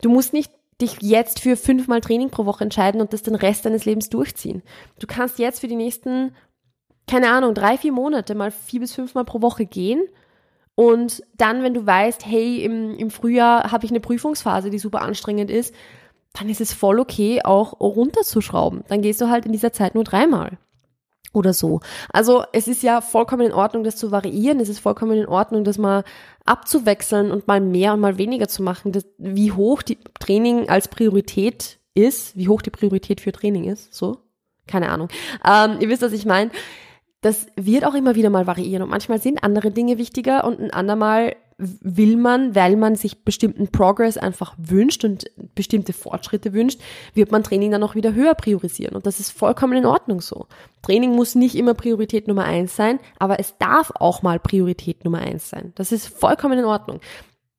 Du 0.02 0.12
musst 0.12 0.34
nicht 0.34 0.52
dich 0.82 0.98
jetzt 1.02 1.40
für 1.40 1.56
fünfmal 1.56 2.02
Training 2.02 2.30
pro 2.30 2.46
Woche 2.46 2.64
entscheiden 2.64 3.02
und 3.02 3.14
das 3.14 3.24
den 3.24 3.36
Rest 3.36 3.66
deines 3.66 3.86
Lebens 3.86 4.10
durchziehen. 4.10 4.62
Du 5.00 5.08
kannst 5.08 5.40
jetzt 5.40 5.60
für 5.60 5.68
die 5.68 5.76
nächsten, 5.76 6.36
keine 7.08 7.30
Ahnung, 7.30 7.54
drei, 7.54 7.78
vier 7.78 7.92
Monate 7.92 8.36
mal 8.36 8.52
vier 8.52 8.82
bis 8.82 8.94
fünfmal 8.94 9.26
pro 9.26 9.42
Woche 9.42 9.66
gehen. 9.66 10.04
Und 10.76 11.24
dann, 11.36 11.64
wenn 11.64 11.74
du 11.74 11.86
weißt, 11.86 12.26
hey, 12.26 12.64
im, 12.64 12.96
im 12.96 13.10
Frühjahr 13.10 13.72
habe 13.72 13.86
ich 13.86 13.92
eine 13.92 14.00
Prüfungsphase, 14.00 14.70
die 14.70 14.78
super 14.78 15.02
anstrengend 15.02 15.50
ist, 15.50 15.74
dann 16.34 16.50
ist 16.50 16.62
es 16.62 16.74
voll 16.74 17.00
okay, 17.00 17.42
auch 17.44 17.80
runterzuschrauben. 17.80 18.84
Dann 18.88 19.02
gehst 19.02 19.20
du 19.20 19.30
halt 19.30 19.48
in 19.48 19.54
dieser 19.54 19.74
Zeit 19.74 19.96
nur 19.96 20.04
dreimal 20.04 20.60
oder 21.38 21.54
so. 21.54 21.80
Also 22.12 22.44
es 22.52 22.68
ist 22.68 22.84
ja 22.84 23.02
vollkommen 23.02 23.48
in 23.48 23.54
Ordnung, 23.54 23.84
das 23.84 23.96
zu 23.96 24.12
variieren. 24.12 24.60
Es 24.60 24.70
ist 24.70 24.80
vollkommen 24.80 25.18
in 25.18 25.28
Ordnung, 25.28 25.64
das 25.64 25.78
mal 25.78 26.04
abzuwechseln 26.46 27.32
und 27.32 27.48
mal 27.48 27.62
mehr 27.62 27.94
und 27.94 28.00
mal 28.00 28.18
weniger 28.18 28.48
zu 28.48 28.64
machen. 28.64 28.92
Das, 28.92 29.06
wie 29.18 29.52
hoch 29.52 29.82
die 29.82 29.98
Training 30.20 30.68
als 30.68 30.88
Priorität 30.88 31.80
ist, 31.94 32.36
wie 32.36 32.48
hoch 32.48 32.62
die 32.62 32.72
Priorität 32.72 33.22
für 33.22 33.32
Training 33.32 33.66
ist, 33.66 33.94
so 33.94 34.18
Keine 34.68 34.90
Ahnung. 34.90 35.08
Ähm, 35.46 35.78
ihr 35.80 35.90
wisst, 35.90 36.02
was 36.02 36.12
ich 36.12 36.26
meine. 36.26 36.52
Das 37.22 37.48
wird 37.56 37.86
auch 37.86 37.96
immer 37.96 38.16
wieder 38.16 38.30
mal 38.30 38.46
variieren 38.46 38.84
und 38.84 38.90
manchmal 38.90 39.20
sind 39.20 39.44
andere 39.44 39.72
Dinge 39.72 39.98
wichtiger 39.98 40.44
und 40.44 40.60
ein 40.60 40.72
andermal 40.72 41.36
will 41.58 42.18
man, 42.18 42.54
weil 42.54 42.76
man 42.76 42.96
sich 42.96 43.24
bestimmten 43.24 43.70
Progress 43.70 44.18
einfach 44.18 44.54
wünscht 44.58 45.04
und 45.04 45.26
bestimmte 45.56 45.92
Fortschritte 45.92 46.54
wünscht, 46.54 46.80
wird 47.16 47.32
man 47.32 47.44
Training 47.44 47.72
dann 47.72 47.84
auch 47.84 47.96
wieder 47.96 48.14
höher 48.14 48.36
priorisieren. 48.36 48.96
Und 48.96 49.08
das 49.08 49.20
ist 49.20 49.32
vollkommen 49.32 49.76
in 49.78 49.86
Ordnung 49.86 50.22
so. 50.22 50.46
Training 50.84 51.16
muss 51.16 51.34
nicht 51.34 51.56
immer 51.56 51.74
Priorität 51.74 52.28
Nummer 52.28 52.44
eins 52.44 52.76
sein, 52.76 53.00
aber 53.18 53.40
es 53.40 53.58
darf 53.58 53.92
auch 53.96 54.22
mal 54.22 54.40
Priorität 54.40 55.04
Nummer 55.04 55.20
eins 55.20 55.50
sein. 55.50 55.74
Das 55.76 55.92
ist 55.92 56.08
vollkommen 56.08 56.60
in 56.60 56.66
Ordnung. 56.66 57.00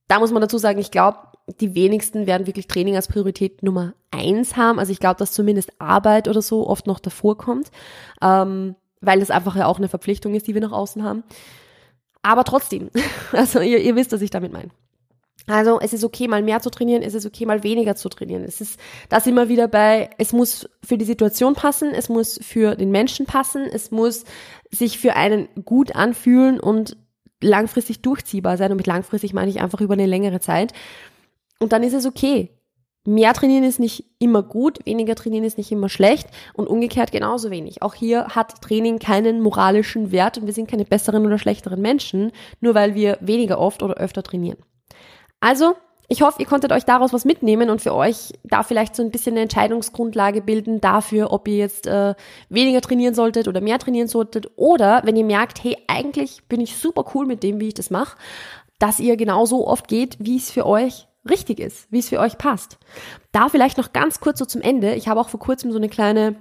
Da 0.07 0.21
muss 0.21 0.31
man 0.31 0.43
dazu 0.43 0.59
sagen, 0.59 0.79
ich 0.79 0.93
glaube, 0.93 1.19
die 1.61 1.75
wenigsten 1.75 2.27
werden 2.27 2.47
wirklich 2.47 2.69
Training 2.69 2.95
als 2.95 3.09
Priorität 3.09 3.63
Nummer 3.65 3.95
eins 4.13 4.57
haben. 4.57 4.79
Also 4.79 4.93
ich 4.93 5.01
glaube, 5.01 5.19
dass 5.19 5.33
zumindest 5.33 5.73
Arbeit 5.81 6.29
oder 6.29 6.43
so 6.43 6.69
oft 6.69 6.87
noch 6.87 7.01
davor 7.01 7.37
kommt, 7.37 7.71
ähm, 8.23 8.77
weil 9.01 9.21
das 9.21 9.31
einfach 9.31 9.57
ja 9.57 9.67
auch 9.67 9.79
eine 9.79 9.89
Verpflichtung 9.89 10.35
ist, 10.35 10.47
die 10.47 10.55
wir 10.55 10.61
nach 10.61 10.73
außen 10.73 11.03
haben. 11.03 11.25
Aber 12.23 12.45
trotzdem, 12.45 12.91
also 13.33 13.61
ihr, 13.61 13.79
ihr 13.81 13.97
wisst, 13.97 14.13
was 14.13 14.23
ich 14.23 14.31
damit 14.31 14.53
meine. 14.53 14.71
Also 15.49 15.81
es 15.81 15.95
ist 15.95 16.05
okay, 16.05 16.29
mal 16.29 16.43
mehr 16.43 16.61
zu 16.61 16.71
trainieren, 16.71 17.03
es 17.03 17.15
ist 17.15 17.25
okay, 17.25 17.47
mal 17.47 17.63
weniger 17.63 17.97
zu 17.97 18.11
trainieren. 18.11 18.45
Es 18.45 18.61
ist 18.61 18.79
das 19.09 19.27
immer 19.27 19.49
wieder 19.49 19.67
bei, 19.67 20.11
es 20.19 20.33
muss 20.33 20.69
für 20.85 20.99
die 20.99 21.07
Situation 21.07 21.55
passen, 21.55 21.93
es 21.95 22.11
muss 22.11 22.39
für 22.43 22.77
den 22.77 22.91
Menschen 22.91 23.25
passen, 23.25 23.65
es 23.65 23.91
muss 23.91 24.25
sich 24.71 24.99
für 24.99 25.17
einen 25.17 25.49
gut 25.65 25.97
anfühlen 25.97 26.61
und 26.61 26.99
langfristig 27.41 28.03
durchziehbar 28.03 28.59
sein. 28.59 28.73
Und 28.73 28.77
mit 28.77 28.87
langfristig 28.87 29.33
meine 29.33 29.51
ich 29.51 29.61
einfach 29.61 29.81
über 29.81 29.95
eine 29.95 30.07
längere 30.07 30.41
Zeit. 30.41 30.75
Und 31.59 31.73
dann 31.73 31.83
ist 31.83 31.95
es 31.95 32.05
okay. 32.05 32.51
Mehr 33.09 33.33
trainieren 33.33 33.65
ist 33.65 33.81
nicht 33.81 34.05
immer 34.19 34.43
gut, 34.43 34.85
weniger 34.85 35.15
trainieren 35.15 35.45
ist 35.45 35.57
nicht 35.57 35.73
immer 35.73 35.89
schlecht 35.89 36.29
und 36.53 36.67
umgekehrt 36.67 37.11
genauso 37.11 37.51
wenig. 37.51 37.81
Auch 37.81 37.95
hier 37.95 38.27
hat 38.27 38.61
Training 38.61 38.99
keinen 38.99 39.41
moralischen 39.41 40.13
Wert 40.13 40.37
und 40.37 40.45
wir 40.45 40.53
sind 40.53 40.71
keine 40.71 40.85
besseren 40.85 41.25
oder 41.25 41.39
schlechteren 41.39 41.81
Menschen, 41.81 42.33
nur 42.61 42.75
weil 42.75 42.95
wir 42.95 43.17
weniger 43.23 43.61
oft 43.61 43.83
oder 43.83 43.95
öfter 43.95 44.23
trainieren. 44.23 44.59
Also, 45.41 45.73
ich 46.07 46.21
hoffe, 46.21 46.43
ihr 46.43 46.47
konntet 46.47 46.71
euch 46.71 46.85
daraus 46.85 47.15
was 47.15 47.25
mitnehmen 47.25 47.71
und 47.71 47.81
für 47.81 47.95
euch 47.95 48.35
da 48.45 48.63
vielleicht 48.63 48.95
so 48.95 49.03
ein 49.03 49.11
bisschen 49.11 49.33
eine 49.33 49.43
Entscheidungsgrundlage 49.45 50.43
bilden 50.43 50.83
dafür, 50.83 51.33
ob 51.33 51.49
ihr 51.49 51.57
jetzt 51.57 51.87
äh, 51.87 52.15
weniger 52.51 52.83
trainieren 52.83 53.15
solltet 53.15 53.49
oder 53.49 53.63
mehr 53.63 53.79
trainieren 53.79 54.09
solltet 54.09 54.51
oder 54.57 55.01
wenn 55.05 55.17
ihr 55.17 55.25
merkt, 55.25 55.65
hey, 55.65 55.79
eigentlich 55.87 56.43
bin 56.51 56.61
ich 56.61 56.77
super 56.77 57.07
cool 57.15 57.25
mit 57.25 57.43
dem, 57.43 57.59
wie 57.59 57.69
ich 57.69 57.75
das 57.75 57.89
mache, 57.89 58.19
dass 58.79 59.01
ihr 59.01 59.17
genauso 59.17 59.67
oft 59.67 59.89
geht, 59.89 60.19
wie 60.21 60.37
es 60.37 60.51
für 60.51 60.67
euch 60.67 61.08
richtig 61.31 61.61
ist, 61.61 61.91
wie 61.91 61.99
es 61.99 62.09
für 62.09 62.21
euch 62.21 62.39
passt. 62.39 62.79
Da 63.33 63.49
vielleicht 63.49 63.79
noch 63.79 63.93
ganz 63.93 64.21
kurz 64.21 64.39
so 64.39 64.45
zum 64.45 64.61
Ende. 64.61 64.95
Ich 64.95 65.09
habe 65.09 65.21
auch 65.21 65.29
vor 65.29 65.41
kurzem 65.41 65.73
so 65.73 65.79
eine 65.79 65.89
kleine 65.89 66.37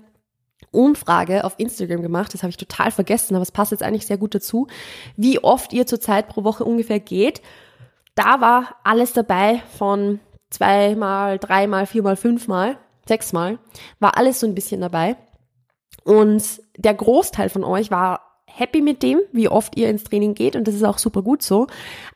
Umfrage 0.72 1.44
auf 1.44 1.56
Instagram 1.58 2.02
gemacht, 2.02 2.34
das 2.34 2.44
habe 2.44 2.50
ich 2.50 2.58
total 2.58 2.92
vergessen, 2.92 3.36
aber 3.36 3.44
es 3.44 3.52
passt 3.52 3.72
jetzt 3.72 3.84
eigentlich 3.84 4.06
sehr 4.06 4.18
gut 4.18 4.36
dazu, 4.36 4.68
wie 5.16 5.40
oft 5.40 5.72
ihr 5.72 5.86
zurzeit 5.86 6.28
pro 6.28 6.44
Woche 6.44 6.66
ungefähr 6.66 7.00
geht. 7.00 7.42
Da 8.16 8.42
war 8.42 8.76
alles 8.84 9.14
dabei 9.14 9.62
von 9.78 10.20
zweimal, 10.50 11.40
dreimal, 11.40 11.86
viermal, 11.86 12.16
fünfmal, 12.16 12.78
sechsmal, 13.08 13.60
war 14.00 14.18
alles 14.18 14.40
so 14.40 14.48
ein 14.48 14.56
bisschen 14.56 14.82
dabei. 14.82 15.16
Und 16.04 16.62
der 16.78 16.94
Großteil 16.94 17.50
von 17.50 17.64
euch 17.64 17.92
war 17.92 18.27
happy 18.58 18.82
mit 18.82 19.04
dem, 19.04 19.20
wie 19.32 19.50
oft 19.50 19.78
ihr 19.78 19.90
ins 19.90 20.04
Training 20.04 20.34
geht 20.34 20.56
und 20.56 20.68
das 20.68 20.76
ist 20.76 20.84
auch 20.84 20.98
super 20.98 21.22
gut 21.22 21.44
so. 21.44 21.68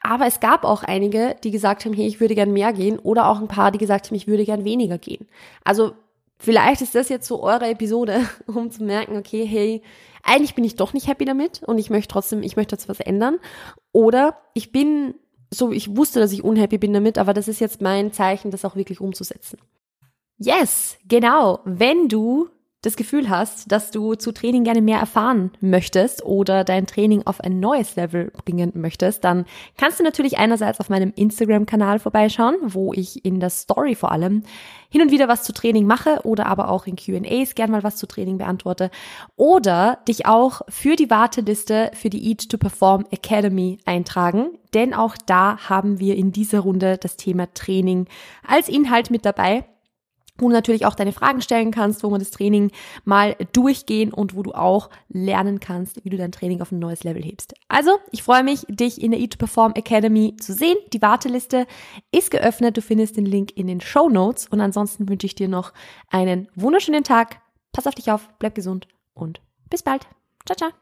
Aber 0.01 0.25
es 0.25 0.39
gab 0.39 0.63
auch 0.63 0.83
einige, 0.83 1.35
die 1.43 1.51
gesagt 1.51 1.85
haben, 1.85 1.93
hey, 1.93 2.07
ich 2.07 2.19
würde 2.19 2.35
gern 2.35 2.51
mehr 2.51 2.73
gehen 2.73 2.97
oder 2.97 3.27
auch 3.29 3.39
ein 3.39 3.47
paar, 3.47 3.71
die 3.71 3.77
gesagt 3.77 4.07
haben, 4.07 4.15
ich 4.15 4.27
würde 4.27 4.43
gern 4.43 4.65
weniger 4.65 4.97
gehen. 4.97 5.27
Also 5.63 5.93
vielleicht 6.39 6.81
ist 6.81 6.95
das 6.95 7.09
jetzt 7.09 7.27
so 7.27 7.43
eure 7.43 7.67
Episode, 7.67 8.25
um 8.47 8.71
zu 8.71 8.83
merken, 8.83 9.17
okay, 9.17 9.45
hey, 9.45 9.83
eigentlich 10.23 10.55
bin 10.55 10.63
ich 10.63 10.75
doch 10.75 10.93
nicht 10.93 11.07
happy 11.07 11.25
damit 11.25 11.61
und 11.63 11.77
ich 11.77 11.89
möchte 11.89 12.11
trotzdem, 12.11 12.41
ich 12.41 12.55
möchte 12.55 12.75
jetzt 12.75 12.89
was 12.89 12.99
ändern. 12.99 13.39
Oder 13.91 14.37
ich 14.53 14.71
bin 14.71 15.13
so, 15.53 15.71
ich 15.71 15.95
wusste, 15.95 16.19
dass 16.19 16.31
ich 16.31 16.43
unhappy 16.43 16.77
bin 16.77 16.93
damit, 16.93 17.17
aber 17.17 17.33
das 17.33 17.47
ist 17.47 17.59
jetzt 17.59 17.81
mein 17.81 18.13
Zeichen, 18.13 18.51
das 18.51 18.65
auch 18.65 18.75
wirklich 18.75 19.01
umzusetzen. 19.01 19.59
Yes, 20.37 20.97
genau. 21.07 21.59
Wenn 21.65 22.07
du 22.07 22.49
das 22.81 22.95
Gefühl 22.95 23.29
hast, 23.29 23.71
dass 23.71 23.91
du 23.91 24.15
zu 24.15 24.31
Training 24.31 24.63
gerne 24.63 24.81
mehr 24.81 24.99
erfahren 24.99 25.51
möchtest 25.61 26.25
oder 26.25 26.63
dein 26.63 26.87
Training 26.87 27.21
auf 27.25 27.39
ein 27.39 27.59
neues 27.59 27.95
Level 27.95 28.31
bringen 28.43 28.71
möchtest, 28.73 29.23
dann 29.23 29.45
kannst 29.77 29.99
du 29.99 30.03
natürlich 30.03 30.39
einerseits 30.39 30.79
auf 30.79 30.89
meinem 30.89 31.13
Instagram-Kanal 31.15 31.99
vorbeischauen, 31.99 32.55
wo 32.61 32.91
ich 32.93 33.23
in 33.23 33.39
der 33.39 33.51
Story 33.51 33.93
vor 33.93 34.11
allem 34.11 34.43
hin 34.89 35.03
und 35.03 35.11
wieder 35.11 35.27
was 35.27 35.43
zu 35.43 35.53
Training 35.53 35.85
mache 35.85 36.21
oder 36.23 36.47
aber 36.47 36.69
auch 36.69 36.87
in 36.87 36.95
Q&As 36.95 37.53
gern 37.53 37.69
mal 37.69 37.83
was 37.83 37.97
zu 37.97 38.07
Training 38.07 38.39
beantworte 38.39 38.89
oder 39.35 39.99
dich 40.07 40.25
auch 40.25 40.61
für 40.67 40.95
die 40.95 41.11
Warteliste 41.11 41.91
für 41.93 42.09
die 42.09 42.29
Eat 42.29 42.49
to 42.49 42.57
Perform 42.57 43.05
Academy 43.11 43.77
eintragen, 43.85 44.57
denn 44.73 44.95
auch 44.95 45.15
da 45.27 45.69
haben 45.69 45.99
wir 45.99 46.15
in 46.15 46.31
dieser 46.31 46.61
Runde 46.61 46.97
das 46.97 47.15
Thema 47.15 47.53
Training 47.53 48.07
als 48.45 48.69
Inhalt 48.69 49.11
mit 49.11 49.23
dabei 49.23 49.65
wo 50.41 50.47
du 50.47 50.53
natürlich 50.53 50.85
auch 50.85 50.95
deine 50.95 51.13
Fragen 51.13 51.41
stellen 51.41 51.71
kannst, 51.71 52.03
wo 52.03 52.11
wir 52.11 52.19
das 52.19 52.31
Training 52.31 52.71
mal 53.05 53.35
durchgehen 53.53 54.13
und 54.13 54.35
wo 54.35 54.43
du 54.43 54.53
auch 54.53 54.89
lernen 55.09 55.59
kannst, 55.59 56.03
wie 56.03 56.09
du 56.09 56.17
dein 56.17 56.31
Training 56.31 56.61
auf 56.61 56.71
ein 56.71 56.79
neues 56.79 57.03
Level 57.03 57.23
hebst. 57.23 57.53
Also, 57.67 57.91
ich 58.11 58.23
freue 58.23 58.43
mich, 58.43 58.65
dich 58.67 59.01
in 59.01 59.11
der 59.11 59.19
Eat 59.19 59.33
to 59.33 59.37
Perform 59.37 59.73
Academy 59.75 60.35
zu 60.37 60.53
sehen. 60.53 60.77
Die 60.93 61.01
Warteliste 61.01 61.67
ist 62.11 62.31
geöffnet. 62.31 62.77
Du 62.77 62.81
findest 62.81 63.17
den 63.17 63.25
Link 63.25 63.55
in 63.55 63.67
den 63.67 63.81
Show 63.81 64.09
Notes. 64.09 64.47
Und 64.47 64.61
ansonsten 64.61 65.07
wünsche 65.07 65.27
ich 65.27 65.35
dir 65.35 65.47
noch 65.47 65.73
einen 66.09 66.47
wunderschönen 66.55 67.03
Tag. 67.03 67.41
Pass 67.71 67.87
auf 67.87 67.95
dich 67.95 68.11
auf, 68.11 68.29
bleib 68.39 68.55
gesund 68.55 68.87
und 69.13 69.41
bis 69.69 69.83
bald. 69.83 70.07
Ciao, 70.45 70.57
ciao. 70.57 70.80